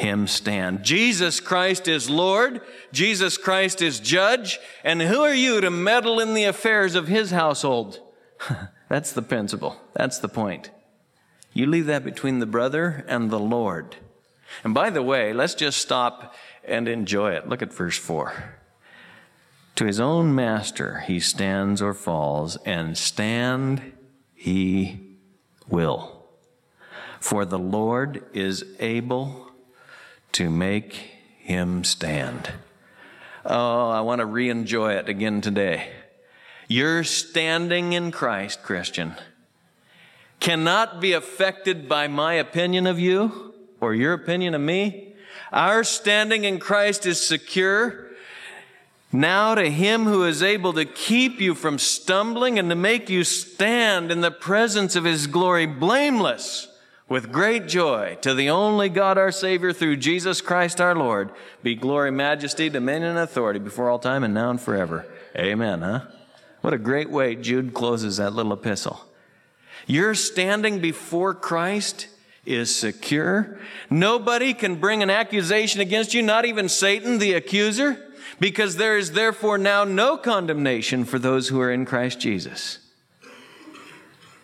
him 0.04 0.28
stand. 0.28 0.84
Jesus 0.84 1.40
Christ 1.40 1.88
is 1.88 2.10
Lord. 2.10 2.62
Jesus 2.92 3.38
Christ 3.38 3.82
is 3.82 4.02
judge. 4.02 4.60
And 4.84 5.02
who 5.02 5.22
are 5.22 5.34
you 5.34 5.62
to 5.62 5.72
meddle 5.72 6.20
in 6.20 6.34
the 6.34 6.44
affairs 6.44 6.94
of 6.94 7.08
his 7.08 7.32
household? 7.32 8.00
That's 8.90 9.14
the 9.14 9.22
principle. 9.22 9.78
That's 9.94 10.20
the 10.20 10.28
point. 10.28 10.72
You 11.54 11.66
leave 11.68 11.86
that 11.86 12.04
between 12.04 12.40
the 12.40 12.46
brother 12.46 13.06
and 13.08 13.32
the 13.32 13.40
Lord. 13.40 13.96
And 14.64 14.74
by 14.74 14.90
the 14.90 15.02
way, 15.02 15.32
let's 15.32 15.56
just 15.56 15.80
stop 15.80 16.36
and 16.66 16.88
enjoy 16.88 17.32
it. 17.32 17.48
Look 17.48 17.62
at 17.62 17.74
verse 17.74 17.98
4. 17.98 18.60
To 19.78 19.86
his 19.86 20.02
own 20.02 20.36
master 20.36 21.00
he 21.00 21.20
stands 21.20 21.82
or 21.82 21.94
falls, 21.94 22.58
and 22.58 22.98
stand 22.98 23.94
he 24.36 25.18
will. 25.68 26.26
For 27.20 27.46
the 27.46 27.58
Lord 27.58 28.26
is 28.34 28.66
able 28.80 29.53
to 30.34 30.50
make 30.50 30.94
him 31.40 31.84
stand. 31.84 32.52
Oh, 33.46 33.90
I 33.90 34.02
want 34.02 34.20
to 34.20 34.26
re 34.26 34.50
enjoy 34.50 34.94
it 34.94 35.10
again 35.10 35.42
today. 35.42 35.90
Your 36.68 37.04
standing 37.04 37.94
in 37.94 38.12
Christ, 38.12 38.64
Christian, 38.64 39.16
cannot 40.40 41.00
be 41.00 41.14
affected 41.14 41.88
by 41.88 42.08
my 42.08 42.34
opinion 42.34 42.88
of 42.88 43.00
you 43.00 43.54
or 43.80 43.94
your 43.94 44.14
opinion 44.14 44.56
of 44.56 44.62
me. 44.62 45.14
Our 45.52 45.84
standing 45.84 46.46
in 46.46 46.60
Christ 46.60 47.06
is 47.06 47.26
secure. 47.26 48.08
Now 49.12 49.54
to 49.54 49.70
him 49.70 50.06
who 50.06 50.24
is 50.24 50.42
able 50.42 50.74
to 50.74 50.86
keep 50.86 51.40
you 51.40 51.54
from 51.54 51.78
stumbling 51.78 52.58
and 52.58 52.70
to 52.70 52.76
make 52.76 53.10
you 53.10 53.24
stand 53.24 54.12
in 54.12 54.22
the 54.22 54.32
presence 54.32 54.96
of 54.96 55.04
his 55.04 55.28
glory 55.28 55.68
blameless 55.68 56.68
with 57.10 57.32
great 57.32 57.68
joy 57.68 58.18
to 58.22 58.34
the 58.34 58.50
only 58.50 58.90
God 58.90 59.18
our 59.18 59.32
Savior 59.32 59.74
through 59.74 59.98
Jesus 59.98 60.42
Christ 60.42 60.80
our 60.80 60.96
Lord, 60.96 61.32
be 61.62 61.76
glory, 61.76 62.12
majesty, 62.12 62.70
dominion, 62.70 63.12
and 63.12 63.20
authority 63.20 63.60
before 63.60 63.90
all 63.90 64.00
time 64.00 64.24
and 64.24 64.34
now 64.34 64.50
and 64.50 64.60
forever. 64.60 65.06
Amen, 65.36 65.82
huh? 65.82 66.02
What 66.62 66.74
a 66.74 66.78
great 66.78 67.10
way 67.10 67.36
Jude 67.36 67.74
closes 67.74 68.18
that 68.18 68.34
little 68.34 68.54
epistle. 68.54 69.02
Your 69.86 70.16
standing 70.16 70.80
before 70.80 71.34
Christ 71.34 72.08
is 72.46 72.74
secure. 72.74 73.60
Nobody 73.90 74.54
can 74.54 74.76
bring 74.76 75.04
an 75.04 75.10
accusation 75.10 75.82
against 75.82 76.14
you, 76.14 76.22
not 76.22 76.46
even 76.46 76.70
Satan, 76.70 77.18
the 77.18 77.34
accuser, 77.34 78.14
because 78.40 78.78
there 78.78 78.98
is 78.98 79.12
therefore 79.12 79.58
now 79.58 79.84
no 79.84 80.18
condemnation 80.18 81.06
for 81.06 81.20
those 81.20 81.50
who 81.50 81.60
are 81.60 81.72
in 81.72 81.86
Christ 81.86 82.20
Jesus. 82.20 82.80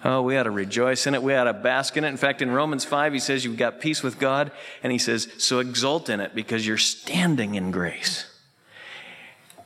Oh, 0.03 0.21
we 0.21 0.37
ought 0.37 0.43
to 0.43 0.51
rejoice 0.51 1.07
in 1.07 1.13
it. 1.13 1.21
We 1.21 1.35
ought 1.35 1.43
to 1.45 1.53
bask 1.53 1.97
in 1.97 2.05
it. 2.05 2.07
In 2.09 2.17
fact, 2.17 2.41
in 2.41 2.51
Romans 2.51 2.85
5, 2.85 3.13
he 3.13 3.19
says 3.19 3.43
you've 3.43 3.57
got 3.57 3.81
peace 3.81 4.01
with 4.01 4.17
God, 4.17 4.51
and 4.81 4.91
he 4.91 4.97
says, 4.97 5.27
so 5.37 5.59
exult 5.59 6.09
in 6.09 6.21
it 6.21 6.33
because 6.33 6.65
you're 6.65 6.77
standing 6.77 7.55
in 7.55 7.71
grace. 7.71 8.25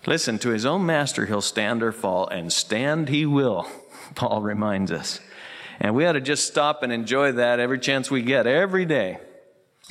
Listen, 0.07 0.39
to 0.39 0.49
his 0.49 0.65
own 0.65 0.85
master 0.85 1.27
he'll 1.27 1.41
stand 1.41 1.83
or 1.83 1.91
fall, 1.91 2.27
and 2.27 2.51
stand 2.51 3.09
he 3.09 3.25
will, 3.25 3.67
Paul 4.15 4.41
reminds 4.41 4.91
us. 4.91 5.19
And 5.79 5.95
we 5.95 6.05
ought 6.05 6.13
to 6.13 6.21
just 6.21 6.47
stop 6.47 6.81
and 6.81 6.91
enjoy 6.91 7.33
that 7.33 7.59
every 7.59 7.79
chance 7.79 8.09
we 8.09 8.21
get. 8.21 8.47
Every 8.47 8.85
day, 8.85 9.19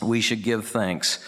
we 0.03 0.21
should 0.21 0.43
give 0.43 0.67
thanks 0.67 1.25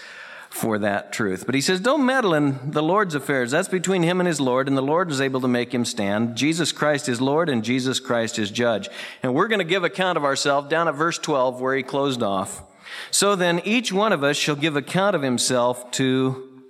for 0.55 0.79
that 0.79 1.13
truth. 1.13 1.47
But 1.47 1.57
he 1.57 1.61
says, 1.61 1.81
don't 1.81 2.07
meddle 2.07 2.33
in 2.33 2.71
the 2.71 2.83
Lord's 2.83 3.17
affairs. 3.17 3.51
That's 3.51 3.67
between 3.67 4.05
him 4.05 4.21
and 4.21 4.27
his 4.29 4.41
Lord, 4.41 4.69
and 4.69 4.77
the 4.77 4.83
Lord 4.83 5.11
is 5.11 5.21
able 5.21 5.41
to 5.41 5.49
make 5.49 5.75
him 5.75 5.85
stand. 5.85 6.37
Jesus 6.37 6.71
Christ 6.71 7.09
is 7.09 7.21
Lord, 7.21 7.49
and 7.49 7.65
Jesus 7.65 7.99
Christ 7.99 8.39
is 8.39 8.53
judge. 8.53 8.89
And 9.25 9.35
we're 9.35 9.49
going 9.49 9.59
to 9.59 9.65
give 9.65 9.83
account 9.83 10.17
of 10.17 10.23
ourselves 10.23 10.69
down 10.69 10.87
at 10.87 10.95
verse 10.95 11.19
12 11.19 11.61
where 11.61 11.75
he 11.75 11.83
closed 11.83 12.23
off. 12.23 12.63
So 13.11 13.35
then 13.35 13.63
each 13.65 13.93
one 13.93 14.13
of 14.13 14.23
us 14.23 14.37
shall 14.37 14.55
give 14.55 14.77
account 14.77 15.17
of 15.17 15.23
himself 15.23 15.91
to 15.93 16.63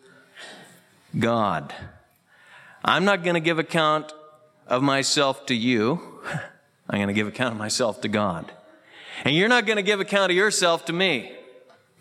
God. 1.18 1.74
I'm 2.82 3.04
not 3.04 3.22
going 3.22 3.34
to 3.34 3.40
give 3.40 3.58
account 3.58 4.14
of 4.66 4.82
myself 4.82 5.44
to 5.46 5.54
you. 5.54 6.00
I'm 6.88 6.98
going 6.98 7.08
to 7.08 7.12
give 7.12 7.28
account 7.28 7.52
of 7.52 7.58
myself 7.58 8.00
to 8.00 8.08
God. 8.08 8.50
And 9.24 9.36
you're 9.36 9.48
not 9.48 9.66
going 9.66 9.76
to 9.76 9.82
give 9.82 10.00
account 10.00 10.32
of 10.32 10.36
yourself 10.38 10.86
to 10.86 10.94
me. 10.94 11.32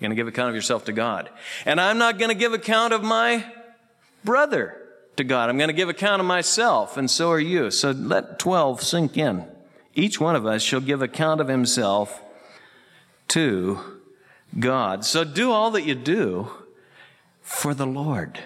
You're 0.03 0.09
going 0.09 0.17
to 0.17 0.19
give 0.19 0.27
account 0.27 0.49
of 0.49 0.55
yourself 0.55 0.83
to 0.85 0.91
God. 0.91 1.29
And 1.65 1.79
I'm 1.79 1.97
not 1.97 2.19
going 2.19 2.27
to 2.27 2.35
give 2.35 2.51
account 2.51 2.91
of 2.91 3.05
my 3.05 3.45
brother 4.25 4.77
to 5.15 5.23
God. 5.23 5.49
I'm 5.49 5.57
going 5.57 5.69
to 5.69 5.73
give 5.73 5.87
account 5.87 6.19
of 6.19 6.25
myself, 6.25 6.97
and 6.97 7.09
so 7.09 7.31
are 7.31 7.39
you. 7.39 7.71
So 7.71 7.91
let 7.91 8.37
12 8.37 8.81
sink 8.81 9.17
in. 9.17 9.45
Each 9.95 10.19
one 10.19 10.35
of 10.35 10.45
us 10.45 10.61
shall 10.61 10.81
give 10.81 11.01
account 11.01 11.39
of 11.39 11.47
himself 11.47 12.21
to 13.29 13.79
God. 14.59 15.05
So 15.05 15.23
do 15.23 15.53
all 15.53 15.71
that 15.71 15.85
you 15.85 15.95
do 15.95 16.51
for 17.41 17.73
the 17.73 17.87
Lord. 17.87 18.39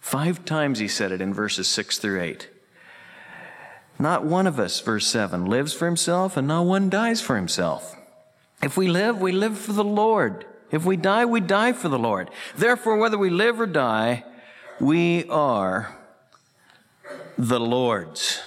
Five 0.00 0.44
times 0.44 0.80
he 0.80 0.88
said 0.88 1.12
it 1.12 1.20
in 1.20 1.32
verses 1.32 1.68
6 1.68 1.98
through 1.98 2.22
8. 2.22 2.48
Not 4.00 4.24
one 4.24 4.48
of 4.48 4.58
us, 4.58 4.80
verse 4.80 5.06
7, 5.06 5.46
lives 5.46 5.74
for 5.74 5.86
himself, 5.86 6.36
and 6.36 6.48
not 6.48 6.66
one 6.66 6.90
dies 6.90 7.20
for 7.20 7.36
himself. 7.36 7.94
If 8.60 8.76
we 8.76 8.88
live, 8.88 9.20
we 9.20 9.30
live 9.30 9.56
for 9.56 9.72
the 9.72 9.84
Lord. 9.84 10.46
If 10.74 10.84
we 10.84 10.96
die, 10.96 11.24
we 11.24 11.38
die 11.38 11.72
for 11.72 11.88
the 11.88 12.00
Lord. 12.00 12.30
Therefore, 12.56 12.96
whether 12.96 13.16
we 13.16 13.30
live 13.30 13.60
or 13.60 13.66
die, 13.66 14.24
we 14.80 15.22
are 15.28 15.96
the 17.38 17.60
Lord's. 17.60 18.42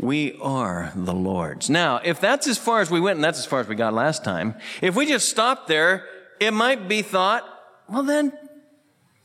We 0.00 0.36
are 0.42 0.92
the 0.96 1.14
Lord's. 1.14 1.70
Now, 1.70 2.00
if 2.02 2.20
that's 2.20 2.48
as 2.48 2.58
far 2.58 2.80
as 2.80 2.90
we 2.90 2.98
went, 2.98 3.18
and 3.18 3.24
that's 3.24 3.38
as 3.38 3.46
far 3.46 3.60
as 3.60 3.68
we 3.68 3.76
got 3.76 3.94
last 3.94 4.24
time, 4.24 4.56
if 4.82 4.96
we 4.96 5.06
just 5.06 5.28
stopped 5.28 5.68
there, 5.68 6.04
it 6.40 6.52
might 6.52 6.88
be 6.88 7.02
thought, 7.02 7.44
well, 7.88 8.02
then 8.02 8.32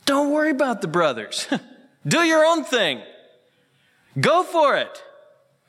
don't 0.06 0.30
worry 0.30 0.50
about 0.50 0.82
the 0.82 0.88
brothers. 0.88 1.48
Do 2.06 2.20
your 2.20 2.44
own 2.44 2.62
thing. 2.62 3.02
Go 4.20 4.44
for 4.44 4.76
it. 4.76 5.02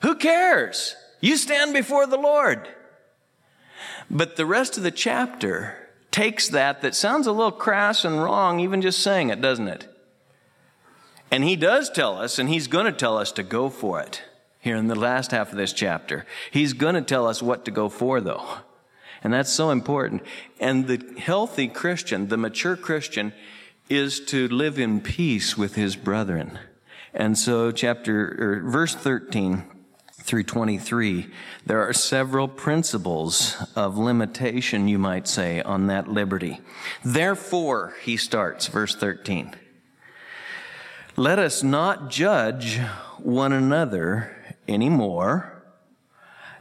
Who 0.04 0.14
cares? 0.14 0.96
You 1.22 1.38
stand 1.38 1.74
before 1.74 2.06
the 2.06 2.18
Lord. 2.18 2.70
But 4.10 4.36
the 4.36 4.46
rest 4.46 4.78
of 4.78 4.84
the 4.84 4.92
chapter 4.92 5.90
takes 6.12 6.48
that 6.50 6.82
that 6.82 6.96
sounds 6.96 7.28
a 7.28 7.32
little 7.32 7.52
crass 7.52 8.06
and 8.06 8.24
wrong, 8.24 8.60
even 8.60 8.82
just 8.82 9.00
saying 9.00 9.30
it, 9.30 9.42
doesn't 9.42 9.68
it? 9.68 9.88
And 11.32 11.44
he 11.44 11.56
does 11.56 11.90
tell 11.90 12.18
us, 12.18 12.40
and 12.40 12.48
he's 12.48 12.68
going 12.68 12.86
to 12.86 12.92
tell 12.92 13.18
us 13.18 13.32
to 13.34 13.44
go 13.44 13.70
for 13.70 14.00
it 14.00 14.24
here 14.60 14.76
in 14.76 14.88
the 14.88 14.96
last 14.96 15.32
half 15.32 15.52
of 15.52 15.58
this 15.58 15.74
chapter. 15.74 16.26
He's 16.52 16.74
going 16.74 16.96
to 16.96 17.02
tell 17.02 17.28
us 17.28 17.42
what 17.42 17.66
to 17.66 17.72
go 17.72 17.90
for, 17.90 18.22
though. 18.22 18.46
And 19.24 19.34
that's 19.34 19.52
so 19.52 19.72
important. 19.72 20.24
And 20.60 20.88
the 20.88 21.20
healthy 21.20 21.68
Christian, 21.68 22.30
the 22.30 22.38
mature 22.38 22.76
Christian, 22.76 23.34
is 23.90 24.20
to 24.26 24.48
live 24.48 24.80
in 24.80 25.02
peace 25.02 25.58
with 25.58 25.76
his 25.76 25.96
brethren. 25.96 26.60
And 27.14 27.38
so, 27.38 27.72
chapter, 27.72 28.64
or 28.66 28.70
verse 28.70 28.96
13, 28.96 29.64
through 30.26 30.42
23, 30.42 31.28
there 31.68 31.88
are 31.88 31.94
several 31.94 32.48
principles 32.48 33.56
of 33.76 33.96
limitation, 33.96 34.88
you 34.88 34.98
might 34.98 35.28
say, 35.28 35.62
on 35.62 35.86
that 35.86 36.08
liberty. 36.08 36.62
Therefore, 37.04 37.94
he 38.02 38.18
starts, 38.18 38.66
verse 38.66 38.96
13. 38.96 39.54
Let 41.16 41.38
us 41.38 41.62
not 41.62 42.10
judge 42.10 42.80
one 43.20 43.54
another 43.54 44.36
anymore. 44.68 45.64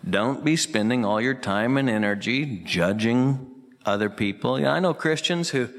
Don't 0.09 0.45
be 0.45 0.57
spending 0.57 1.07
all 1.07 1.19
your 1.19 1.35
time 1.35 1.79
and 1.79 1.89
energy 1.89 2.63
judging 2.67 3.51
other 3.87 4.11
people. 4.11 4.61
Yeah, 4.61 4.73
I 4.73 4.81
know 4.81 4.93
Christians 4.93 5.49
who, 5.49 5.71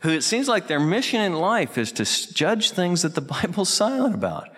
who 0.00 0.10
it 0.10 0.24
seems 0.24 0.46
like 0.46 0.66
their 0.66 0.78
mission 0.78 1.22
in 1.22 1.32
life 1.32 1.78
is 1.78 1.90
to 1.92 2.04
judge 2.34 2.72
things 2.72 3.00
that 3.00 3.14
the 3.14 3.20
Bible's 3.22 3.70
silent 3.70 4.14
about. 4.14 4.50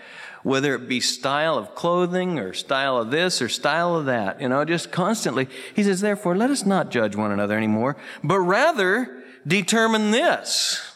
Whether 0.43 0.75
it 0.75 0.89
be 0.89 1.01
style 1.01 1.57
of 1.57 1.75
clothing 1.75 2.39
or 2.39 2.53
style 2.53 2.97
of 2.97 3.11
this 3.11 3.41
or 3.41 3.49
style 3.49 3.95
of 3.95 4.07
that, 4.07 4.41
you 4.41 4.49
know, 4.49 4.65
just 4.65 4.91
constantly. 4.91 5.49
He 5.75 5.85
says, 5.85 6.01
therefore, 6.01 6.37
let 6.37 6.51
us 6.51 6.67
not 6.67 6.91
judge 6.91 7.15
one 7.15 7.31
another 7.31 7.57
anymore, 7.57 7.97
but 8.25 8.41
rather 8.41 9.23
determine 9.47 10.11
this 10.11 10.93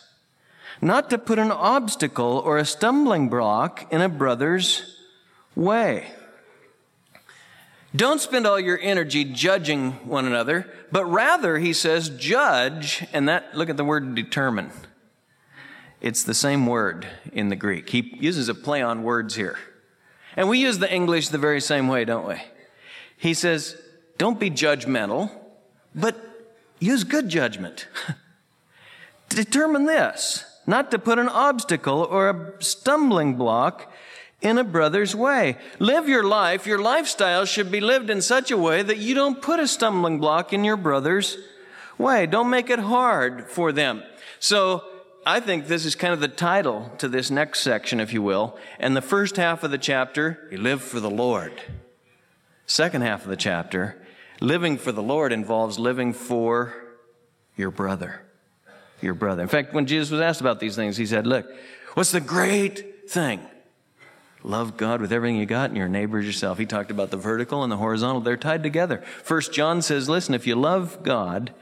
not 0.81 1.11
to 1.11 1.19
put 1.19 1.38
an 1.38 1.50
obstacle 1.50 2.43
or 2.45 2.59
a 2.59 2.65
stumbling 2.65 3.29
block 3.29 3.91
in 3.93 4.00
a 4.00 4.09
brother's 4.09 4.99
way. 5.55 6.12
Don't 7.95 8.21
spend 8.21 8.47
all 8.47 8.61
your 8.61 8.79
energy 8.81 9.25
judging 9.25 9.93
one 10.07 10.26
another, 10.26 10.71
but 10.93 11.07
rather, 11.07 11.59
he 11.59 11.73
says, 11.73 12.11
judge, 12.11 13.07
and 13.12 13.29
that, 13.29 13.57
look 13.57 13.71
at 13.71 13.79
the 13.79 13.85
word 13.85 14.15
determine. 14.15 14.71
It's 16.00 16.23
the 16.23 16.35
same 16.35 16.67
word 16.67 17.07
in 17.33 17.49
the 17.49 17.57
Greek. 17.57 17.88
He 17.91 18.17
uses 18.21 18.49
a 18.49 18.55
play 18.55 18.83
on 18.83 19.03
words 19.03 19.35
here. 19.35 19.59
And 20.37 20.49
we 20.49 20.59
use 20.59 20.79
the 20.79 20.93
English 20.93 21.29
the 21.29 21.38
very 21.38 21.61
same 21.61 21.88
way, 21.88 22.05
don't 22.05 22.29
we? 22.29 22.37
He 23.17 23.33
says, 23.33 23.81
don't 24.19 24.38
be 24.38 24.50
judgmental, 24.50 25.31
but 25.95 26.17
use 26.79 27.05
good 27.05 27.29
judgment. 27.29 27.88
Determine 29.29 29.87
this 29.87 30.45
not 30.67 30.91
to 30.91 30.99
put 30.99 31.19
an 31.19 31.29
obstacle 31.29 32.03
or 32.03 32.29
a 32.29 32.62
stumbling 32.62 33.37
block 33.37 33.93
in 34.43 34.59
a 34.59 34.65
brother's 34.65 35.15
way. 35.15 35.57
Live 35.79 36.09
your 36.09 36.25
life. 36.25 36.67
Your 36.67 36.79
lifestyle 36.79 37.45
should 37.45 37.71
be 37.71 37.81
lived 37.81 38.11
in 38.11 38.21
such 38.21 38.50
a 38.50 38.57
way 38.57 38.83
that 38.83 38.99
you 38.99 39.15
don't 39.15 39.41
put 39.41 39.61
a 39.61 39.69
stumbling 39.69 40.19
block 40.19 40.53
in 40.53 40.65
your 40.65 40.76
brother's 40.76 41.38
way. 41.97 42.26
Don't 42.26 42.50
make 42.50 42.69
it 42.69 42.79
hard 42.79 43.49
for 43.49 43.73
them. 43.73 44.03
So, 44.38 44.85
I 45.26 45.40
think 45.40 45.66
this 45.66 45.85
is 45.85 45.95
kind 45.95 46.14
of 46.14 46.21
the 46.21 46.28
title 46.28 46.90
to 46.99 47.09
this 47.09 47.30
next 47.30 47.61
section, 47.61 48.00
if 48.00 48.12
you 48.12 48.23
will. 48.23 48.56
And 48.78 48.97
the 48.97 49.02
first 49.02 49.37
half 49.37 49.64
of 49.64 49.71
the 49.71 49.78
chapter, 49.78 50.49
you 50.50 50.59
live 50.59 50.80
for 50.80 51.00
the 51.00 51.11
Lord. 51.11 51.52
Second 52.66 53.02
half 53.02 53.25
of 53.25 53.28
the 53.28 53.37
chapter, 53.37 54.00
living 54.40 54.78
for 54.78 54.92
the 54.92 55.02
Lord 55.02 55.33
involves 55.33 55.78
living 55.78 56.12
for 56.12 56.75
your 57.56 57.71
brother 57.71 58.23
your 59.00 59.14
brother. 59.14 59.42
In 59.42 59.49
fact, 59.49 59.73
when 59.73 59.87
Jesus 59.87 60.11
was 60.11 60.21
asked 60.21 60.40
about 60.40 60.61
these 60.61 60.76
things, 60.76 60.97
he 60.97 61.06
said, 61.06 61.26
Look, 61.26 61.47
what's 61.95 62.12
the 62.12 62.21
great 62.21 63.09
thing? 63.11 63.40
Love 64.42 64.76
God 64.76 65.00
with 65.00 65.12
everything 65.12 65.37
you 65.37 65.47
got 65.47 65.71
and 65.71 65.76
your 65.76 65.88
neighbor 65.88 66.21
yourself. 66.21 66.59
He 66.59 66.66
talked 66.66 66.90
about 66.90 67.11
the 67.11 67.16
vertical 67.16 67.62
and 67.62 67.73
the 67.73 67.76
horizontal. 67.76 68.21
They're 68.21 68.37
tied 68.37 68.62
together. 68.62 69.02
First 69.25 69.52
John 69.52 69.83
says, 69.83 70.09
listen, 70.09 70.35
if 70.35 70.47
you 70.47 70.54
love 70.54 71.02
God, 71.02 71.52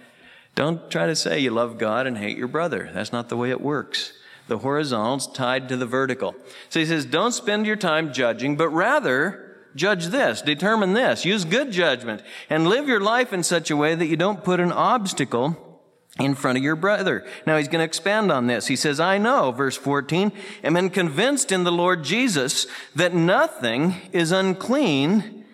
don't 0.54 0.90
try 0.90 1.06
to 1.06 1.16
say 1.16 1.38
you 1.40 1.50
love 1.50 1.78
God 1.78 2.06
and 2.06 2.18
hate 2.18 2.37
your 2.37 2.49
brother. 2.49 2.90
That's 2.92 3.12
not 3.12 3.28
the 3.28 3.37
way 3.37 3.50
it 3.50 3.61
works. 3.61 4.12
The 4.46 4.58
horizontal's 4.58 5.26
tied 5.26 5.68
to 5.68 5.76
the 5.76 5.87
vertical. 5.87 6.34
So 6.68 6.78
he 6.78 6.87
says, 6.87 7.06
don't 7.06 7.32
spend 7.32 7.66
your 7.66 7.76
time 7.76 8.12
judging, 8.12 8.56
but 8.56 8.68
rather 8.68 9.56
judge 9.75 10.06
this, 10.06 10.42
determine 10.42 10.92
this, 10.92 11.25
use 11.25 11.44
good 11.44 11.73
judgment, 11.73 12.23
and 12.49 12.68
live 12.68 12.87
your 12.87 13.00
life 13.00 13.32
in 13.32 13.42
such 13.42 13.70
a 13.70 13.76
way 13.76 13.94
that 13.94 14.06
you 14.06 14.16
don't 14.16 14.44
put 14.44 14.61
an 14.61 14.70
obstacle 14.70 15.80
in 16.20 16.34
front 16.34 16.56
of 16.56 16.62
your 16.62 16.76
brother. 16.76 17.26
Now 17.46 17.56
he's 17.56 17.68
going 17.68 17.80
to 17.80 17.84
expand 17.84 18.30
on 18.30 18.46
this. 18.46 18.68
He 18.68 18.76
says, 18.76 19.00
I 19.00 19.18
know, 19.18 19.50
verse 19.50 19.76
14, 19.76 20.30
am 20.62 20.75
been 20.75 20.90
convinced 20.90 21.50
in 21.50 21.64
the 21.64 21.73
Lord 21.73 22.04
Jesus 22.04 22.66
that 22.94 23.14
nothing 23.14 23.96
is 24.12 24.30
unclean 24.30 25.44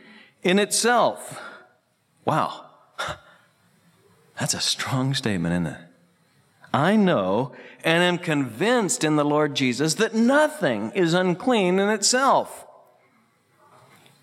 in 0.43 0.59
itself. 0.59 1.41
Wow. 2.27 2.70
That's 4.41 4.55
a 4.55 4.61
strong 4.61 5.13
statement, 5.13 5.53
isn't 5.53 5.67
it? 5.67 5.87
I 6.73 6.97
know 6.97 7.53
and 7.85 8.03
am 8.03 8.17
convinced 8.17 9.05
in 9.05 9.17
the 9.17 9.25
Lord 9.25 9.55
Jesus 9.55 9.95
that 9.95 10.15
nothing 10.15 10.93
is 10.93 11.13
unclean 11.13 11.79
in 11.79 11.91
itself. 11.91 12.67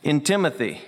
In 0.01 0.21
Timothy, 0.21 0.81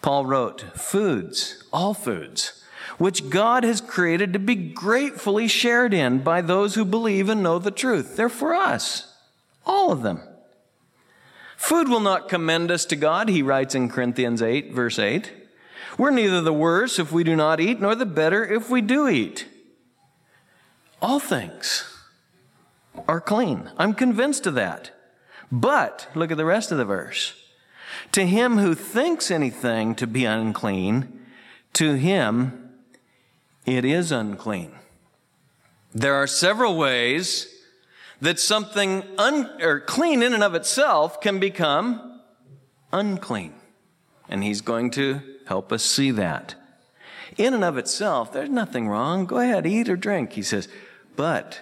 Paul 0.00 0.26
wrote, 0.26 0.62
foods, 0.74 1.62
all 1.72 1.94
foods, 1.94 2.64
which 2.98 3.30
God 3.30 3.62
has 3.62 3.80
created 3.80 4.32
to 4.32 4.38
be 4.40 4.56
gratefully 4.56 5.46
shared 5.46 5.94
in 5.94 6.18
by 6.18 6.40
those 6.40 6.74
who 6.74 6.84
believe 6.84 7.28
and 7.28 7.44
know 7.44 7.60
the 7.60 7.70
truth. 7.70 8.16
They're 8.16 8.28
for 8.28 8.54
us, 8.54 9.14
all 9.64 9.92
of 9.92 10.02
them. 10.02 10.20
Food 11.56 11.88
will 11.88 12.00
not 12.00 12.28
commend 12.28 12.72
us 12.72 12.84
to 12.86 12.96
God, 12.96 13.28
he 13.28 13.42
writes 13.42 13.76
in 13.76 13.88
Corinthians 13.88 14.42
8, 14.42 14.72
verse 14.72 14.98
8. 14.98 15.30
We're 15.98 16.10
neither 16.10 16.40
the 16.40 16.52
worse 16.52 16.98
if 16.98 17.12
we 17.12 17.24
do 17.24 17.36
not 17.36 17.60
eat, 17.60 17.80
nor 17.80 17.94
the 17.94 18.06
better 18.06 18.44
if 18.44 18.70
we 18.70 18.80
do 18.80 19.08
eat. 19.08 19.46
All 21.00 21.18
things 21.18 21.84
are 23.08 23.20
clean. 23.20 23.70
I'm 23.76 23.94
convinced 23.94 24.46
of 24.46 24.54
that. 24.54 24.90
But, 25.50 26.08
look 26.14 26.30
at 26.30 26.36
the 26.36 26.44
rest 26.44 26.72
of 26.72 26.78
the 26.78 26.84
verse. 26.84 27.34
To 28.12 28.26
him 28.26 28.58
who 28.58 28.74
thinks 28.74 29.30
anything 29.30 29.94
to 29.96 30.06
be 30.06 30.24
unclean, 30.24 31.20
to 31.74 31.94
him 31.94 32.70
it 33.66 33.84
is 33.84 34.10
unclean. 34.10 34.72
There 35.94 36.14
are 36.14 36.26
several 36.26 36.76
ways 36.76 37.48
that 38.20 38.40
something 38.40 39.02
un, 39.18 39.50
or 39.60 39.80
clean 39.80 40.22
in 40.22 40.32
and 40.32 40.42
of 40.42 40.54
itself 40.54 41.20
can 41.20 41.38
become 41.38 42.20
unclean. 42.92 43.54
And 44.28 44.42
he's 44.42 44.60
going 44.60 44.90
to 44.92 45.20
help 45.52 45.70
us 45.70 45.82
see 45.82 46.10
that. 46.10 46.54
In 47.36 47.52
and 47.52 47.62
of 47.62 47.76
itself, 47.76 48.32
there's 48.32 48.48
nothing 48.48 48.88
wrong. 48.88 49.26
Go 49.26 49.36
ahead, 49.36 49.66
eat 49.66 49.90
or 49.90 49.96
drink, 49.96 50.32
he 50.32 50.42
says. 50.42 50.66
But 51.14 51.60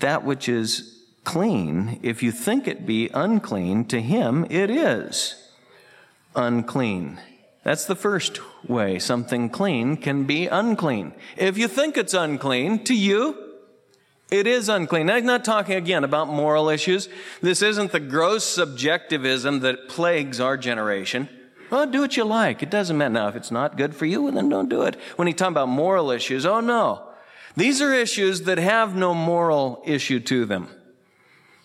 that 0.00 0.24
which 0.24 0.48
is 0.48 0.98
clean, 1.22 2.00
if 2.02 2.20
you 2.20 2.32
think 2.32 2.66
it 2.66 2.84
be 2.84 3.08
unclean, 3.14 3.84
to 3.84 4.00
him 4.00 4.44
it 4.50 4.70
is 4.70 5.50
unclean. 6.34 7.20
That's 7.62 7.84
the 7.84 7.94
first 7.94 8.40
way 8.68 8.98
something 8.98 9.48
clean 9.48 9.96
can 9.96 10.24
be 10.24 10.48
unclean. 10.48 11.12
If 11.36 11.56
you 11.56 11.68
think 11.68 11.96
it's 11.96 12.12
unclean, 12.12 12.82
to 12.86 12.94
you, 12.94 13.36
it 14.32 14.48
is 14.48 14.68
unclean. 14.68 15.06
Now, 15.06 15.14
I'm 15.14 15.26
not 15.26 15.44
talking 15.44 15.76
again 15.76 16.02
about 16.02 16.26
moral 16.26 16.68
issues. 16.68 17.08
This 17.40 17.62
isn't 17.62 17.92
the 17.92 18.00
gross 18.00 18.42
subjectivism 18.44 19.60
that 19.60 19.88
plagues 19.88 20.40
our 20.40 20.56
generation. 20.56 21.28
Well, 21.72 21.86
do 21.86 22.02
what 22.02 22.18
you 22.18 22.24
like. 22.24 22.62
It 22.62 22.68
doesn't 22.68 22.98
matter. 22.98 23.14
Now, 23.14 23.28
if 23.28 23.34
it's 23.34 23.50
not 23.50 23.78
good 23.78 23.96
for 23.96 24.04
you, 24.04 24.24
well, 24.24 24.32
then 24.32 24.50
don't 24.50 24.68
do 24.68 24.82
it. 24.82 24.94
When 25.16 25.26
he 25.26 25.32
talks 25.32 25.52
about 25.52 25.70
moral 25.70 26.10
issues, 26.10 26.44
oh 26.44 26.60
no. 26.60 27.08
These 27.56 27.80
are 27.80 27.94
issues 27.94 28.42
that 28.42 28.58
have 28.58 28.94
no 28.94 29.14
moral 29.14 29.82
issue 29.86 30.20
to 30.20 30.44
them. 30.44 30.68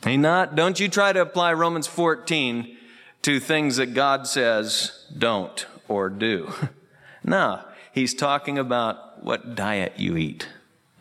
Hey, 0.06 0.16
not, 0.16 0.56
don't 0.56 0.80
you 0.80 0.88
try 0.88 1.12
to 1.12 1.20
apply 1.20 1.52
Romans 1.52 1.88
14 1.88 2.78
to 3.24 3.40
things 3.42 3.76
that 3.76 3.94
God 3.94 4.28
says 4.28 5.06
don't 5.16 5.66
or 5.90 6.10
do. 6.10 6.54
no, 7.26 7.66
he's 7.92 8.14
talking 8.14 8.58
about 8.58 9.26
what 9.26 9.56
diet 9.56 9.94
you 9.98 10.16
eat, 10.16 10.48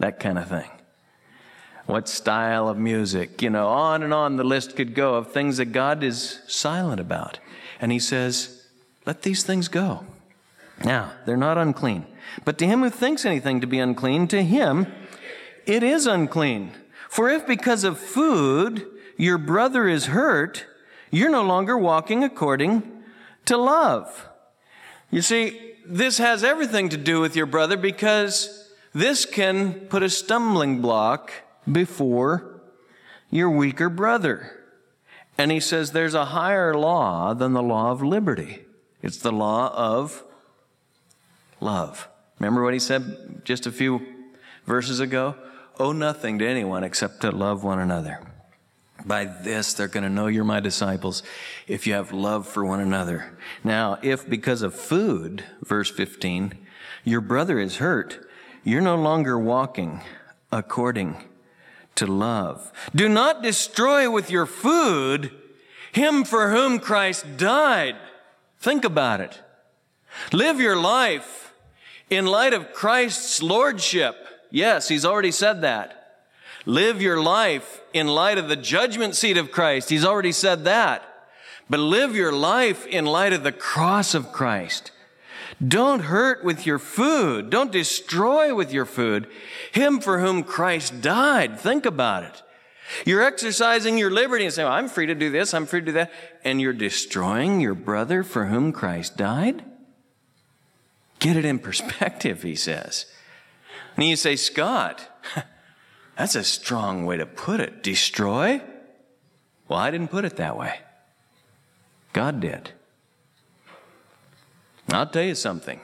that 0.01 0.19
kind 0.19 0.37
of 0.37 0.49
thing. 0.49 0.69
What 1.87 2.09
style 2.09 2.69
of 2.69 2.77
music, 2.77 3.41
you 3.41 3.51
know, 3.51 3.69
on 3.69 4.03
and 4.03 4.13
on 4.13 4.35
the 4.35 4.43
list 4.43 4.75
could 4.75 4.97
go 4.97 5.15
of 5.15 5.31
things 5.31 5.59
that 5.59 5.67
God 5.67 6.03
is 6.03 6.41
silent 6.49 7.01
about. 7.01 7.39
And 7.81 7.93
he 7.93 8.01
says, 8.01 8.56
let 9.07 9.23
these 9.23 9.43
things 9.43 9.69
go. 9.69 10.05
Now, 10.85 11.13
they're 11.25 11.37
not 11.37 11.57
unclean. 11.57 12.07
But 12.45 12.59
to 12.59 12.67
him 12.67 12.81
who 12.81 12.91
thinks 12.91 13.25
anything 13.25 13.61
to 13.61 13.67
be 13.67 13.79
unclean, 13.79 14.29
to 14.29 14.43
him 14.43 14.87
it 15.65 15.83
is 15.83 16.07
unclean. 16.07 16.73
For 17.09 17.31
if 17.31 17.47
because 17.47 17.85
of 17.85 17.99
food 17.99 18.87
your 19.17 19.39
brother 19.39 19.89
is 19.89 20.07
hurt, 20.07 20.67
you're 21.11 21.31
no 21.31 21.43
longer 21.43 21.79
walking 21.79 22.23
according 22.23 22.83
to 23.47 23.57
love. 23.57 24.29
You 25.11 25.23
see, 25.23 25.75
this 25.87 26.19
has 26.19 26.45
everything 26.45 26.89
to 26.91 26.97
do 26.97 27.21
with 27.21 27.37
your 27.37 27.47
brother 27.47 27.77
because 27.77 28.71
this 28.93 29.25
can 29.25 29.73
put 29.89 30.03
a 30.03 30.11
stumbling 30.11 30.83
block 30.83 31.33
before 31.71 32.61
your 33.31 33.51
weaker 33.51 33.89
brother. 33.89 34.53
And 35.39 35.51
he 35.51 35.61
says 35.61 35.93
there's 35.93 36.15
a 36.15 36.27
higher 36.27 36.75
law 36.75 37.35
than 37.35 37.53
the 37.53 37.63
law 37.63 37.93
of 37.93 38.03
liberty. 38.03 38.66
It's 39.07 39.19
the 39.19 39.31
law 39.31 39.73
of 39.73 40.25
love. 41.61 42.09
Remember 42.41 42.65
what 42.65 42.75
he 42.75 42.81
said 42.81 43.43
just 43.45 43.65
a 43.65 43.71
few 43.71 44.05
verses 44.67 44.99
ago? 44.99 45.37
Owe 45.79 45.93
nothing 45.93 46.41
to 46.41 46.47
anyone 46.49 46.83
except 46.83 47.21
to 47.21 47.31
love 47.31 47.63
one 47.63 47.79
another. 47.79 48.21
By 49.05 49.27
this, 49.27 49.75
they're 49.75 49.87
going 49.87 50.03
to 50.03 50.11
know 50.11 50.27
you're 50.27 50.43
my 50.43 50.59
disciples 50.59 51.23
if 51.69 51.87
you 51.87 51.93
have 51.95 52.11
love 52.11 52.49
for 52.49 52.65
one 52.65 52.81
another. 52.81 53.39
Now, 53.63 53.97
if 54.03 54.29
because 54.29 54.63
of 54.63 54.75
food, 54.75 55.45
verse 55.63 55.89
15, 55.89 56.55
your 57.05 57.21
brother 57.21 57.61
is 57.61 57.77
hurt, 57.77 58.19
you're 58.65 58.81
no 58.81 58.97
longer 58.97 59.39
walking 59.39 60.01
according 60.51 61.23
to 61.95 62.09
love. 62.09 62.73
Do 62.93 63.09
not 63.09 63.41
destroy 63.41 64.11
with 64.11 64.33
your 64.33 64.47
food 64.47 65.31
him 65.93 66.25
for 66.25 66.51
whom 66.51 66.81
Christ 66.81 67.37
died. 67.37 67.95
Think 68.59 68.85
about 68.85 69.21
it. 69.21 69.41
Live 70.33 70.61
your 70.61 70.77
life 70.77 71.53
in 72.11 72.27
light 72.27 72.55
of 72.55 72.73
Christ's 72.73 73.43
lordship. 73.43 74.17
Yes, 74.51 74.89
he's 74.89 75.05
already 75.05 75.33
said 75.33 75.63
that. 75.63 76.25
Live 76.65 77.01
your 77.01 77.21
life 77.23 77.81
in 77.93 78.09
light 78.09 78.39
of 78.39 78.49
the 78.49 78.57
judgment 78.57 79.15
seat 79.15 79.37
of 79.37 79.53
Christ. 79.53 79.89
He's 79.89 80.05
already 80.05 80.33
said 80.33 80.65
that. 80.65 81.03
But 81.69 81.81
live 81.81 82.15
your 82.15 82.33
life 82.33 82.87
in 82.87 83.07
light 83.07 83.33
of 83.33 83.43
the 83.43 83.53
cross 83.53 84.15
of 84.15 84.33
Christ. 84.33 84.93
Don't 85.67 86.01
hurt 86.01 86.45
with 86.45 86.67
your 86.67 86.79
food. 86.79 87.51
Don't 87.51 87.73
destroy 87.73 88.55
with 88.55 88.73
your 88.73 88.85
food 88.85 89.29
him 89.73 90.01
for 90.01 90.21
whom 90.21 90.43
Christ 90.43 91.01
died. 91.01 91.59
Think 91.59 91.87
about 91.87 92.25
it. 92.25 92.43
You're 93.05 93.23
exercising 93.23 93.99
your 93.99 94.11
liberty 94.11 94.45
and 94.45 94.55
saying, 94.55 94.67
well, 94.67 94.77
I'm 94.77 94.89
free 94.89 95.07
to 95.07 95.15
do 95.15 95.31
this, 95.31 95.55
I'm 95.55 95.67
free 95.67 95.81
to 95.81 95.87
do 95.87 95.93
that. 95.93 96.13
And 96.45 96.61
you're 96.61 96.73
destroying 96.73 97.61
your 97.61 97.75
brother 97.75 98.23
for 98.23 98.47
whom 98.47 98.73
Christ 98.73 99.17
died? 99.17 99.65
Get 101.19 101.37
it 101.37 101.45
in 101.45 101.59
perspective, 101.59 102.43
he 102.43 102.55
says. 102.55 103.07
And 103.97 104.07
you 104.07 104.17
say, 104.17 104.37
Scott, 104.37 105.09
that's 106.17 106.35
a 106.35 106.45
strong 106.45 107.07
way 107.07 107.17
to 107.17 107.27
put 107.27 107.61
it. 107.61 107.83
Destroy? 107.83 108.61
Well, 109.69 109.79
I 109.79 109.91
didn't 109.91 110.09
put 110.09 110.25
it 110.25 110.37
that 110.37 110.57
way. 110.57 110.81
God 112.13 112.41
did. 112.41 112.71
I'll 114.91 115.07
tell 115.07 115.25
you 115.25 115.35
something. 115.35 115.81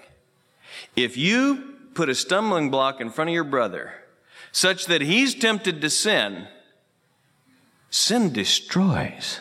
If 0.95 1.17
you 1.17 1.75
put 1.95 2.09
a 2.09 2.15
stumbling 2.15 2.71
block 2.71 3.01
in 3.01 3.11
front 3.11 3.31
of 3.31 3.35
your 3.35 3.45
brother 3.45 3.93
such 4.53 4.87
that 4.87 5.01
he's 5.01 5.35
tempted 5.35 5.81
to 5.81 5.91
sin, 5.91 6.47
sin 7.93 8.33
destroys. 8.33 9.39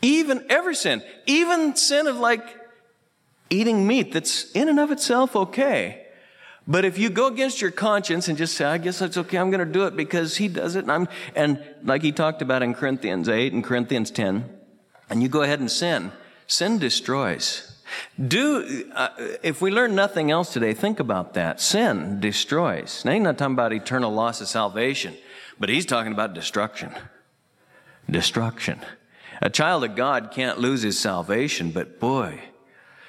Even 0.00 0.46
every 0.48 0.74
sin, 0.74 1.02
even 1.26 1.76
sin 1.76 2.06
of 2.06 2.16
like 2.16 2.56
eating 3.50 3.86
meat 3.86 4.12
that's 4.12 4.50
in 4.52 4.70
and 4.70 4.80
of 4.80 4.90
itself 4.90 5.36
okay. 5.36 6.06
But 6.66 6.84
if 6.84 6.96
you 6.96 7.10
go 7.10 7.26
against 7.26 7.60
your 7.60 7.72
conscience 7.72 8.28
and 8.28 8.38
just 8.38 8.56
say, 8.56 8.64
I 8.64 8.78
guess 8.78 9.00
that's 9.00 9.16
okay, 9.16 9.36
I'm 9.36 9.50
going 9.50 9.66
to 9.66 9.70
do 9.70 9.86
it 9.86 9.96
because 9.96 10.36
he 10.36 10.46
does 10.46 10.76
it, 10.76 10.84
and 10.84 10.92
I'm, 10.92 11.08
and 11.34 11.62
like 11.82 12.02
he 12.02 12.12
talked 12.12 12.40
about 12.40 12.62
in 12.62 12.74
Corinthians 12.74 13.28
8 13.28 13.52
and 13.52 13.64
Corinthians 13.64 14.10
10, 14.12 14.48
and 15.10 15.22
you 15.22 15.28
go 15.28 15.42
ahead 15.42 15.58
and 15.58 15.70
sin, 15.70 16.12
sin 16.46 16.78
destroys. 16.78 17.66
Do, 18.24 18.88
uh, 18.94 19.08
if 19.42 19.60
we 19.60 19.72
learn 19.72 19.96
nothing 19.96 20.30
else 20.30 20.52
today, 20.52 20.74
think 20.74 21.00
about 21.00 21.34
that. 21.34 21.60
Sin 21.60 22.20
destroys. 22.20 23.04
Now, 23.04 23.18
not 23.18 23.36
talking 23.36 23.54
about 23.54 23.72
eternal 23.72 24.12
loss 24.12 24.40
of 24.40 24.46
salvation, 24.46 25.16
but 25.60 25.68
he's 25.68 25.86
talking 25.86 26.10
about 26.10 26.34
destruction. 26.34 26.90
Destruction. 28.08 28.80
A 29.42 29.50
child 29.50 29.84
of 29.84 29.94
God 29.94 30.30
can't 30.32 30.58
lose 30.58 30.82
his 30.82 30.98
salvation, 30.98 31.70
but 31.70 32.00
boy, 32.00 32.40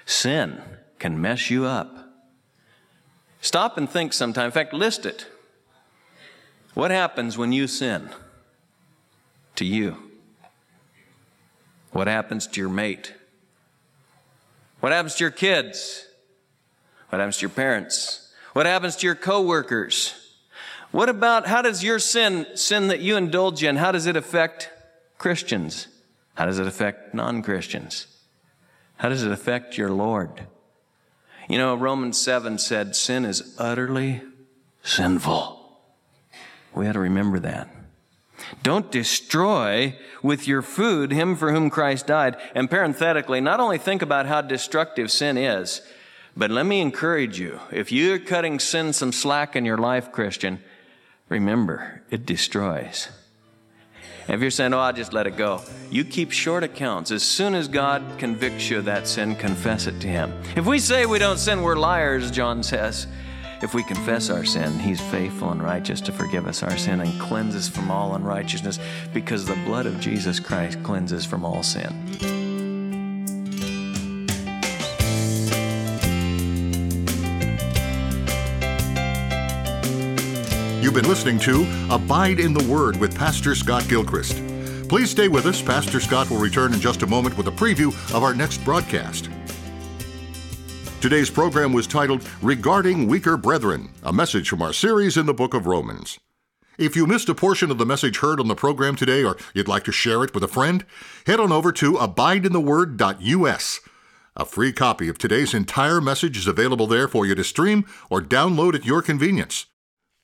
sin 0.06 0.62
can 1.00 1.20
mess 1.20 1.50
you 1.50 1.66
up. 1.66 1.98
Stop 3.40 3.78
and 3.78 3.90
think 3.90 4.14
sometime. 4.14 4.46
In 4.46 4.52
fact, 4.52 4.74
list 4.74 5.06
it. 5.06 5.26
What 6.74 6.92
happens 6.92 7.38
when 7.38 7.52
you 7.52 7.68
sin 7.68 8.10
to 9.56 9.66
you? 9.66 9.98
What 11.92 12.08
happens 12.08 12.48
to 12.48 12.60
your 12.62 12.70
mate? 12.70 13.14
What 14.82 14.92
happens 14.92 15.16
to 15.16 15.24
your 15.24 15.32
kids? 15.32 16.06
What 17.10 17.20
happens 17.20 17.38
to 17.38 17.42
your 17.42 17.50
parents? 17.50 18.34
What 18.54 18.66
happens 18.66 18.96
to 18.98 19.08
your 19.08 19.16
coworkers? 19.16 20.21
What 20.92 21.10
about 21.10 21.48
how 21.48 21.62
does 21.62 21.84
your 21.84 22.00
sin, 22.00 22.46
sin 22.56 22.90
that 22.90 23.00
you 23.00 23.16
indulge 23.16 23.64
in, 23.64 23.78
how 23.78 23.92
does 23.92 24.08
it 24.08 24.18
affect 24.18 24.70
Christians? 25.18 25.88
How 26.36 26.46
does 26.46 26.60
it 26.60 26.68
affect 26.68 27.14
non 27.14 27.42
Christians? 27.42 28.08
How 28.98 29.10
does 29.10 29.24
it 29.24 29.32
affect 29.32 29.78
your 29.78 29.90
Lord? 29.90 30.48
You 31.50 31.58
know, 31.58 31.76
Romans 31.76 32.20
7 32.22 32.58
said 32.58 32.96
sin 32.96 33.26
is 33.26 33.56
utterly 33.58 34.22
sinful. 34.84 35.58
We 36.74 36.88
ought 36.88 36.94
to 36.94 37.00
remember 37.00 37.40
that. 37.40 37.70
Don't 38.64 38.92
destroy 38.92 39.96
with 40.22 40.48
your 40.48 40.62
food 40.62 41.12
him 41.12 41.36
for 41.36 41.52
whom 41.52 41.70
Christ 41.70 42.08
died. 42.08 42.38
And 42.56 42.70
parenthetically, 42.70 43.42
not 43.42 43.60
only 43.60 43.78
think 43.78 44.02
about 44.02 44.26
how 44.26 44.42
destructive 44.42 45.12
sin 45.12 45.38
is, 45.38 45.82
but 46.36 46.52
let 46.52 46.66
me 46.66 46.80
encourage 46.80 47.40
you 47.40 47.60
if 47.72 47.92
you're 47.92 48.20
cutting 48.20 48.60
sin 48.60 48.94
some 48.94 49.12
slack 49.12 49.56
in 49.56 49.66
your 49.66 49.78
life, 49.78 50.12
Christian, 50.12 50.62
remember, 51.32 52.04
it 52.12 52.26
destroys. 52.26 53.08
If 54.28 54.40
you're 54.40 54.52
saying, 54.52 54.74
oh, 54.74 54.80
I'll 54.80 54.94
just 54.94 55.14
let 55.14 55.26
it 55.26 55.36
go, 55.36 55.62
you 55.90 56.06
keep 56.06 56.32
short 56.32 56.64
accounts. 56.64 57.10
As 57.10 57.24
soon 57.24 57.56
as 57.56 57.68
God 57.68 58.04
convicts 58.20 58.70
you 58.70 58.78
of 58.78 58.86
that 58.86 59.08
sin, 59.08 59.36
confess 59.36 59.88
it 59.88 60.00
to 60.02 60.08
Him. 60.08 60.32
If 60.56 60.66
we 60.66 60.78
say 60.78 61.06
we 61.06 61.18
don't 61.18 61.40
sin, 61.40 61.64
we're 61.64 61.76
liars, 61.76 62.30
John 62.30 62.62
says. 62.62 63.08
If 63.62 63.74
we 63.74 63.84
confess 63.84 64.30
our 64.30 64.44
sin, 64.44 64.78
He's 64.80 65.02
faithful 65.02 65.52
and 65.52 65.64
righteous 65.64 66.02
to 66.02 66.12
forgive 66.12 66.48
us 66.48 66.64
our 66.64 66.78
sin 66.78 67.02
and 67.02 67.20
cleanse 67.20 67.56
us 67.56 67.68
from 67.68 67.90
all 67.90 68.16
unrighteousness 68.16 68.80
because 69.14 69.46
the 69.46 69.56
blood 69.66 69.86
of 69.86 70.00
Jesus 70.00 70.40
Christ 70.40 70.84
cleanses 70.84 71.26
from 71.26 71.44
all 71.44 71.64
sin. 71.64 72.41
You've 80.92 81.04
been 81.04 81.10
listening 81.10 81.40
to 81.40 81.66
Abide 81.90 82.42
in 82.42 82.54
the 82.54 82.66
Word 82.66 82.98
with 82.98 83.18
Pastor 83.18 83.56
Scott 83.56 83.88
Gilchrist. 83.88 84.36
Please 84.90 85.10
stay 85.10 85.30
with 85.30 85.46
us. 85.46 85.62
Pastor 85.62 86.02
Scott 86.02 86.30
will 86.30 86.38
return 86.38 86.74
in 86.74 86.82
just 86.82 87.02
a 87.02 87.08
moment 87.08 87.38
with 87.38 87.48
a 87.48 87.52
preview 87.52 87.94
of 88.14 88.24
our 88.24 88.34
next 88.34 88.58
broadcast. 88.66 89.30
Today's 91.00 91.30
program 91.30 91.72
was 91.72 91.88
titled 91.88 92.28
Regarding 92.42 93.08
Weaker 93.08 93.38
Brethren, 93.38 93.94
a 94.04 94.12
message 94.12 94.50
from 94.50 94.62
our 94.62 94.74
series 94.74 95.16
in 95.16 95.28
the 95.28 95.34
book 95.34 95.54
of 95.54 95.66
Romans. 95.66 96.20
If 96.78 96.98
you 96.98 97.08
missed 97.08 97.30
a 97.30 97.36
portion 97.36 97.72
of 97.72 97.78
the 97.78 97.86
message 97.86 98.18
heard 98.18 98.42
on 98.42 98.50
the 98.50 98.54
program 98.54 98.98
today 98.98 99.24
or 99.24 99.38
you'd 99.54 99.70
like 99.70 99.86
to 99.86 99.94
share 99.94 100.26
it 100.26 100.34
with 100.34 100.44
a 100.44 100.50
friend, 100.50 100.84
head 101.26 101.40
on 101.40 101.54
over 101.54 101.72
to 101.72 101.94
abideintheword.us. 101.94 103.80
A 104.36 104.44
free 104.44 104.74
copy 104.74 105.08
of 105.08 105.18
today's 105.18 105.54
entire 105.54 106.02
message 106.02 106.36
is 106.36 106.48
available 106.48 106.86
there 106.86 107.08
for 107.08 107.26
you 107.26 107.34
to 107.36 107.46
stream 107.46 107.86
or 108.10 108.22
download 108.22 108.76
at 108.76 108.86
your 108.86 109.02
convenience. 109.02 109.68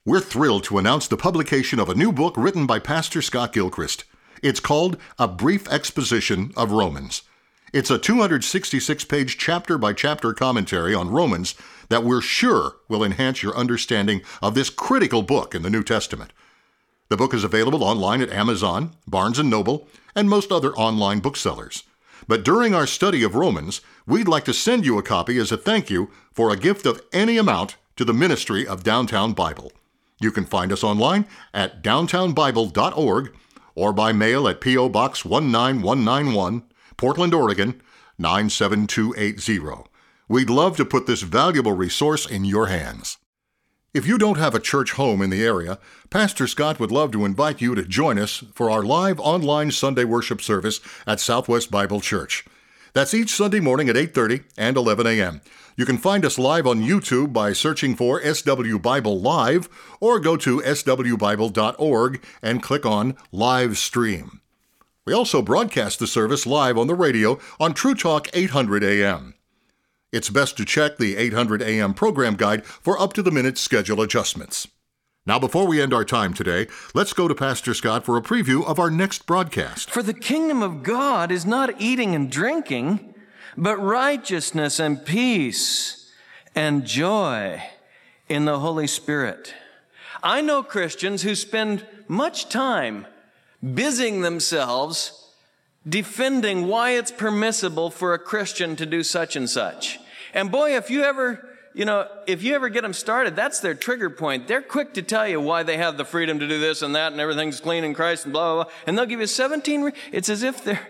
We're 0.08 0.22
thrilled 0.22 0.64
to 0.64 0.78
announce 0.78 1.10
the 1.10 1.18
publication 1.18 1.82
of 1.82 1.90
a 1.90 1.94
new 1.94 2.14
book 2.14 2.36
written 2.38 2.66
by 2.66 2.80
Pastor 2.80 3.22
Scott 3.22 3.52
Gilchrist. 3.52 4.06
It's 4.42 4.62
called 4.62 4.96
A 5.20 5.28
Brief 5.28 5.68
Exposition 5.68 6.54
of 6.56 6.72
Romans. 6.72 7.24
It's 7.74 7.92
a 7.92 8.00
266 8.00 9.04
page 9.04 9.38
chapter 9.38 9.78
by 9.78 9.92
chapter 9.92 10.34
commentary 10.34 10.96
on 10.96 11.10
Romans 11.10 11.56
that 11.90 12.06
we're 12.06 12.22
sure 12.22 12.78
will 12.88 13.04
enhance 13.04 13.44
your 13.44 13.54
understanding 13.58 14.22
of 14.42 14.56
this 14.56 14.70
critical 14.70 15.24
book 15.24 15.54
in 15.54 15.62
the 15.62 15.70
New 15.70 15.84
Testament. 15.84 16.32
The 17.10 17.18
book 17.18 17.34
is 17.34 17.44
available 17.44 17.84
online 17.84 18.22
at 18.22 18.32
Amazon, 18.32 18.92
Barnes 19.06 19.40
& 19.40 19.44
Noble, 19.44 19.90
and 20.16 20.30
most 20.30 20.54
other 20.54 20.72
online 20.76 21.20
booksellers. 21.20 21.84
But 22.30 22.46
during 22.46 22.74
our 22.74 22.88
study 22.88 23.24
of 23.24 23.36
Romans, 23.36 23.82
we'd 24.06 24.30
like 24.30 24.46
to 24.46 24.54
send 24.54 24.86
you 24.86 24.98
a 24.98 25.04
copy 25.04 25.38
as 25.38 25.52
a 25.52 25.58
thank 25.58 25.90
you 25.90 26.12
for 26.32 26.50
a 26.50 26.56
gift 26.56 26.86
of 26.86 27.02
any 27.12 27.38
amount 27.38 27.76
to 27.98 28.06
the 28.06 28.14
ministry 28.14 28.66
of 28.66 28.86
Downtown 28.86 29.34
Bible. 29.34 29.74
You 30.20 30.32
can 30.32 30.46
find 30.46 30.72
us 30.72 30.84
online 30.84 31.26
at 31.54 31.84
downtownbible.org 31.84 33.36
or 33.76 33.94
by 33.94 34.12
mail 34.12 34.48
at 34.48 34.62
P.O. 34.62 34.90
Box 34.90 35.24
19191, 35.24 36.64
Portland, 36.98 37.34
Oregon 37.34 37.82
97280. 38.18 39.90
We'd 40.28 40.50
love 40.50 40.76
to 40.78 40.86
put 40.86 41.06
this 41.06 41.22
valuable 41.22 41.74
resource 41.74 42.26
in 42.26 42.44
your 42.44 42.68
hands. 42.68 43.18
If 43.94 44.06
you 44.06 44.18
don't 44.18 44.38
have 44.38 44.54
a 44.54 44.60
church 44.60 44.92
home 44.94 45.22
in 45.22 45.30
the 45.30 45.44
area, 45.44 45.80
Pastor 46.10 46.48
Scott 46.48 46.80
would 46.80 46.92
love 46.92 47.12
to 47.12 47.26
invite 47.26 47.62
you 47.62 47.76
to 47.76 47.86
join 47.86 48.20
us 48.20 48.44
for 48.54 48.70
our 48.70 48.84
live 48.84 49.20
online 49.20 49.72
Sunday 49.72 50.04
worship 50.04 50.42
service 50.42 50.82
at 51.06 51.20
Southwest 51.20 51.72
Bible 51.72 52.02
Church. 52.02 52.46
That's 52.98 53.14
each 53.14 53.30
Sunday 53.30 53.60
morning 53.60 53.90
at 53.90 53.96
8:30 53.96 54.46
and 54.58 54.76
11 54.76 55.06
a.m. 55.06 55.42
You 55.76 55.86
can 55.86 56.00
find 56.00 56.26
us 56.26 56.40
live 56.40 56.66
on 56.66 56.82
YouTube 56.82 57.32
by 57.32 57.54
searching 57.54 57.96
for 57.96 58.20
SW 58.20 58.80
Bible 58.80 59.22
Live 59.22 59.70
or 60.00 60.20
go 60.20 60.36
to 60.38 60.62
swbible.org 60.62 62.24
and 62.42 62.64
click 62.64 62.88
on 62.88 63.16
Live 63.32 63.78
Stream. 63.78 64.42
We 65.06 65.14
also 65.14 65.44
broadcast 65.44 66.00
the 66.00 66.08
service 66.08 66.48
live 66.48 66.76
on 66.76 66.88
the 66.88 66.96
radio 66.96 67.38
on 67.60 67.76
True 67.76 67.94
Talk 67.94 68.30
800 68.34 68.84
AM. 68.84 69.36
It's 70.12 70.32
best 70.32 70.58
to 70.58 70.66
check 70.66 70.98
the 70.98 71.18
800 71.18 71.62
AM 71.62 71.94
program 71.94 72.36
guide 72.36 72.66
for 72.66 73.00
up 73.00 73.14
to 73.14 73.22
the 73.22 73.30
minute 73.30 73.60
schedule 73.60 74.02
adjustments. 74.02 74.68
Now, 75.28 75.40
before 75.40 75.68
we 75.68 75.82
end 75.82 75.94
our 75.94 76.06
time 76.06 76.34
today, 76.34 76.68
let's 76.94 77.12
go 77.12 77.28
to 77.28 77.36
Pastor 77.36 77.74
Scott 77.74 78.06
for 78.06 78.16
a 78.16 78.22
preview 78.22 78.66
of 78.66 78.80
our 78.80 78.90
next 78.90 79.26
broadcast. 79.26 79.92
For 79.92 80.02
the 80.02 80.14
kingdom 80.14 80.64
of 80.64 80.84
God 80.84 81.34
is 81.34 81.46
not 81.46 81.82
eating 81.82 82.16
and 82.16 82.32
drinking, 82.32 83.14
but 83.58 83.76
righteousness 83.76 84.80
and 84.80 85.06
peace 85.06 86.14
and 86.56 86.86
joy 86.86 87.62
in 88.30 88.46
the 88.46 88.60
Holy 88.60 88.88
Spirit. 88.88 89.54
I 90.24 90.40
know 90.40 90.64
Christians 90.64 91.24
who 91.24 91.36
spend 91.36 91.86
much 92.08 92.48
time 92.48 93.06
busying 93.62 94.22
themselves 94.22 95.30
defending 95.88 96.68
why 96.68 96.92
it's 96.92 97.12
permissible 97.12 97.90
for 97.90 98.14
a 98.14 98.20
Christian 98.20 98.78
to 98.78 98.86
do 98.86 99.04
such 99.04 99.36
and 99.36 99.50
such. 99.50 100.00
And 100.34 100.50
boy, 100.50 100.78
if 100.78 100.90
you 100.90 101.04
ever 101.04 101.57
you 101.78 101.86
know, 101.86 102.08
if 102.26 102.42
you 102.42 102.56
ever 102.56 102.70
get 102.70 102.82
them 102.82 102.92
started, 102.92 103.36
that's 103.36 103.60
their 103.60 103.76
trigger 103.76 104.10
point. 104.10 104.48
They're 104.48 104.64
quick 104.64 104.96
to 104.96 105.04
tell 105.04 105.28
you 105.28 105.40
why 105.40 105.62
they 105.62 105.78
have 105.78 105.96
the 105.96 106.06
freedom 106.06 106.40
to 106.40 106.48
do 106.48 106.60
this 106.60 106.82
and 106.82 106.96
that 106.96 107.12
and 107.12 107.22
everything's 107.22 107.60
clean 107.60 107.84
in 107.84 107.94
Christ 107.94 108.26
and 108.26 108.34
blah, 108.34 108.56
blah, 108.56 108.64
blah. 108.64 108.74
And 108.88 108.98
they'll 108.98 109.06
give 109.06 109.20
you 109.20 109.28
17. 109.28 109.84
Re- 109.84 109.92
it's 110.12 110.28
as 110.28 110.42
if 110.42 110.64
they're, 110.64 110.88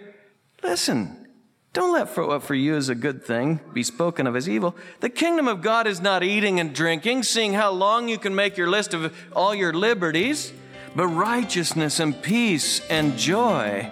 listen, 0.63 1.27
don't 1.73 1.91
let 1.91 2.07
for 2.07 2.25
what 2.25 2.41
for 2.41 2.55
you 2.55 2.77
is 2.77 2.87
a 2.87 2.95
good 2.95 3.21
thing 3.21 3.59
be 3.73 3.83
spoken 3.83 4.27
of 4.27 4.37
as 4.37 4.47
evil. 4.47 4.77
The 5.01 5.09
kingdom 5.09 5.49
of 5.49 5.61
God 5.61 5.87
is 5.87 5.99
not 5.99 6.23
eating 6.23 6.57
and 6.61 6.73
drinking, 6.73 7.23
seeing 7.23 7.51
how 7.51 7.71
long 7.71 8.07
you 8.07 8.17
can 8.17 8.33
make 8.33 8.55
your 8.55 8.69
list 8.69 8.93
of 8.93 9.13
all 9.35 9.53
your 9.53 9.73
liberties, 9.73 10.53
but 10.95 11.07
righteousness 11.07 11.99
and 11.99 12.19
peace 12.23 12.79
and 12.89 13.17
joy 13.17 13.91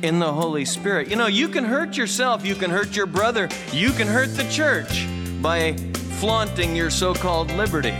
in 0.00 0.20
the 0.20 0.32
Holy 0.32 0.64
Spirit. 0.64 1.08
You 1.08 1.16
know, 1.16 1.26
you 1.26 1.50
can 1.50 1.64
hurt 1.64 1.98
yourself, 1.98 2.46
you 2.46 2.54
can 2.54 2.70
hurt 2.70 2.96
your 2.96 3.06
brother, 3.06 3.50
you 3.72 3.90
can 3.90 4.08
hurt 4.08 4.34
the 4.34 4.48
church 4.50 5.06
by 5.42 5.76
flaunting 6.14 6.74
your 6.76 6.90
so 6.90 7.14
called 7.14 7.50
liberty. 7.52 7.94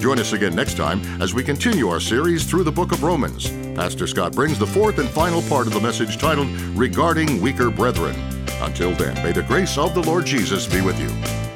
Join 0.00 0.18
us 0.18 0.32
again 0.32 0.54
next 0.54 0.76
time 0.76 1.00
as 1.20 1.34
we 1.34 1.44
continue 1.44 1.88
our 1.88 2.00
series 2.00 2.44
through 2.44 2.64
the 2.64 2.72
book 2.72 2.90
of 2.90 3.02
Romans. 3.02 3.50
Pastor 3.76 4.06
Scott 4.06 4.32
brings 4.32 4.58
the 4.58 4.66
fourth 4.66 4.98
and 4.98 5.08
final 5.10 5.42
part 5.42 5.66
of 5.66 5.74
the 5.74 5.80
message 5.80 6.16
titled 6.16 6.48
Regarding 6.74 7.40
Weaker 7.40 7.70
Brethren. 7.70 8.16
Until 8.62 8.92
then, 8.92 9.14
may 9.22 9.32
the 9.32 9.42
grace 9.42 9.76
of 9.76 9.94
the 9.94 10.02
Lord 10.02 10.24
Jesus 10.24 10.66
be 10.66 10.80
with 10.80 10.98
you. 10.98 11.49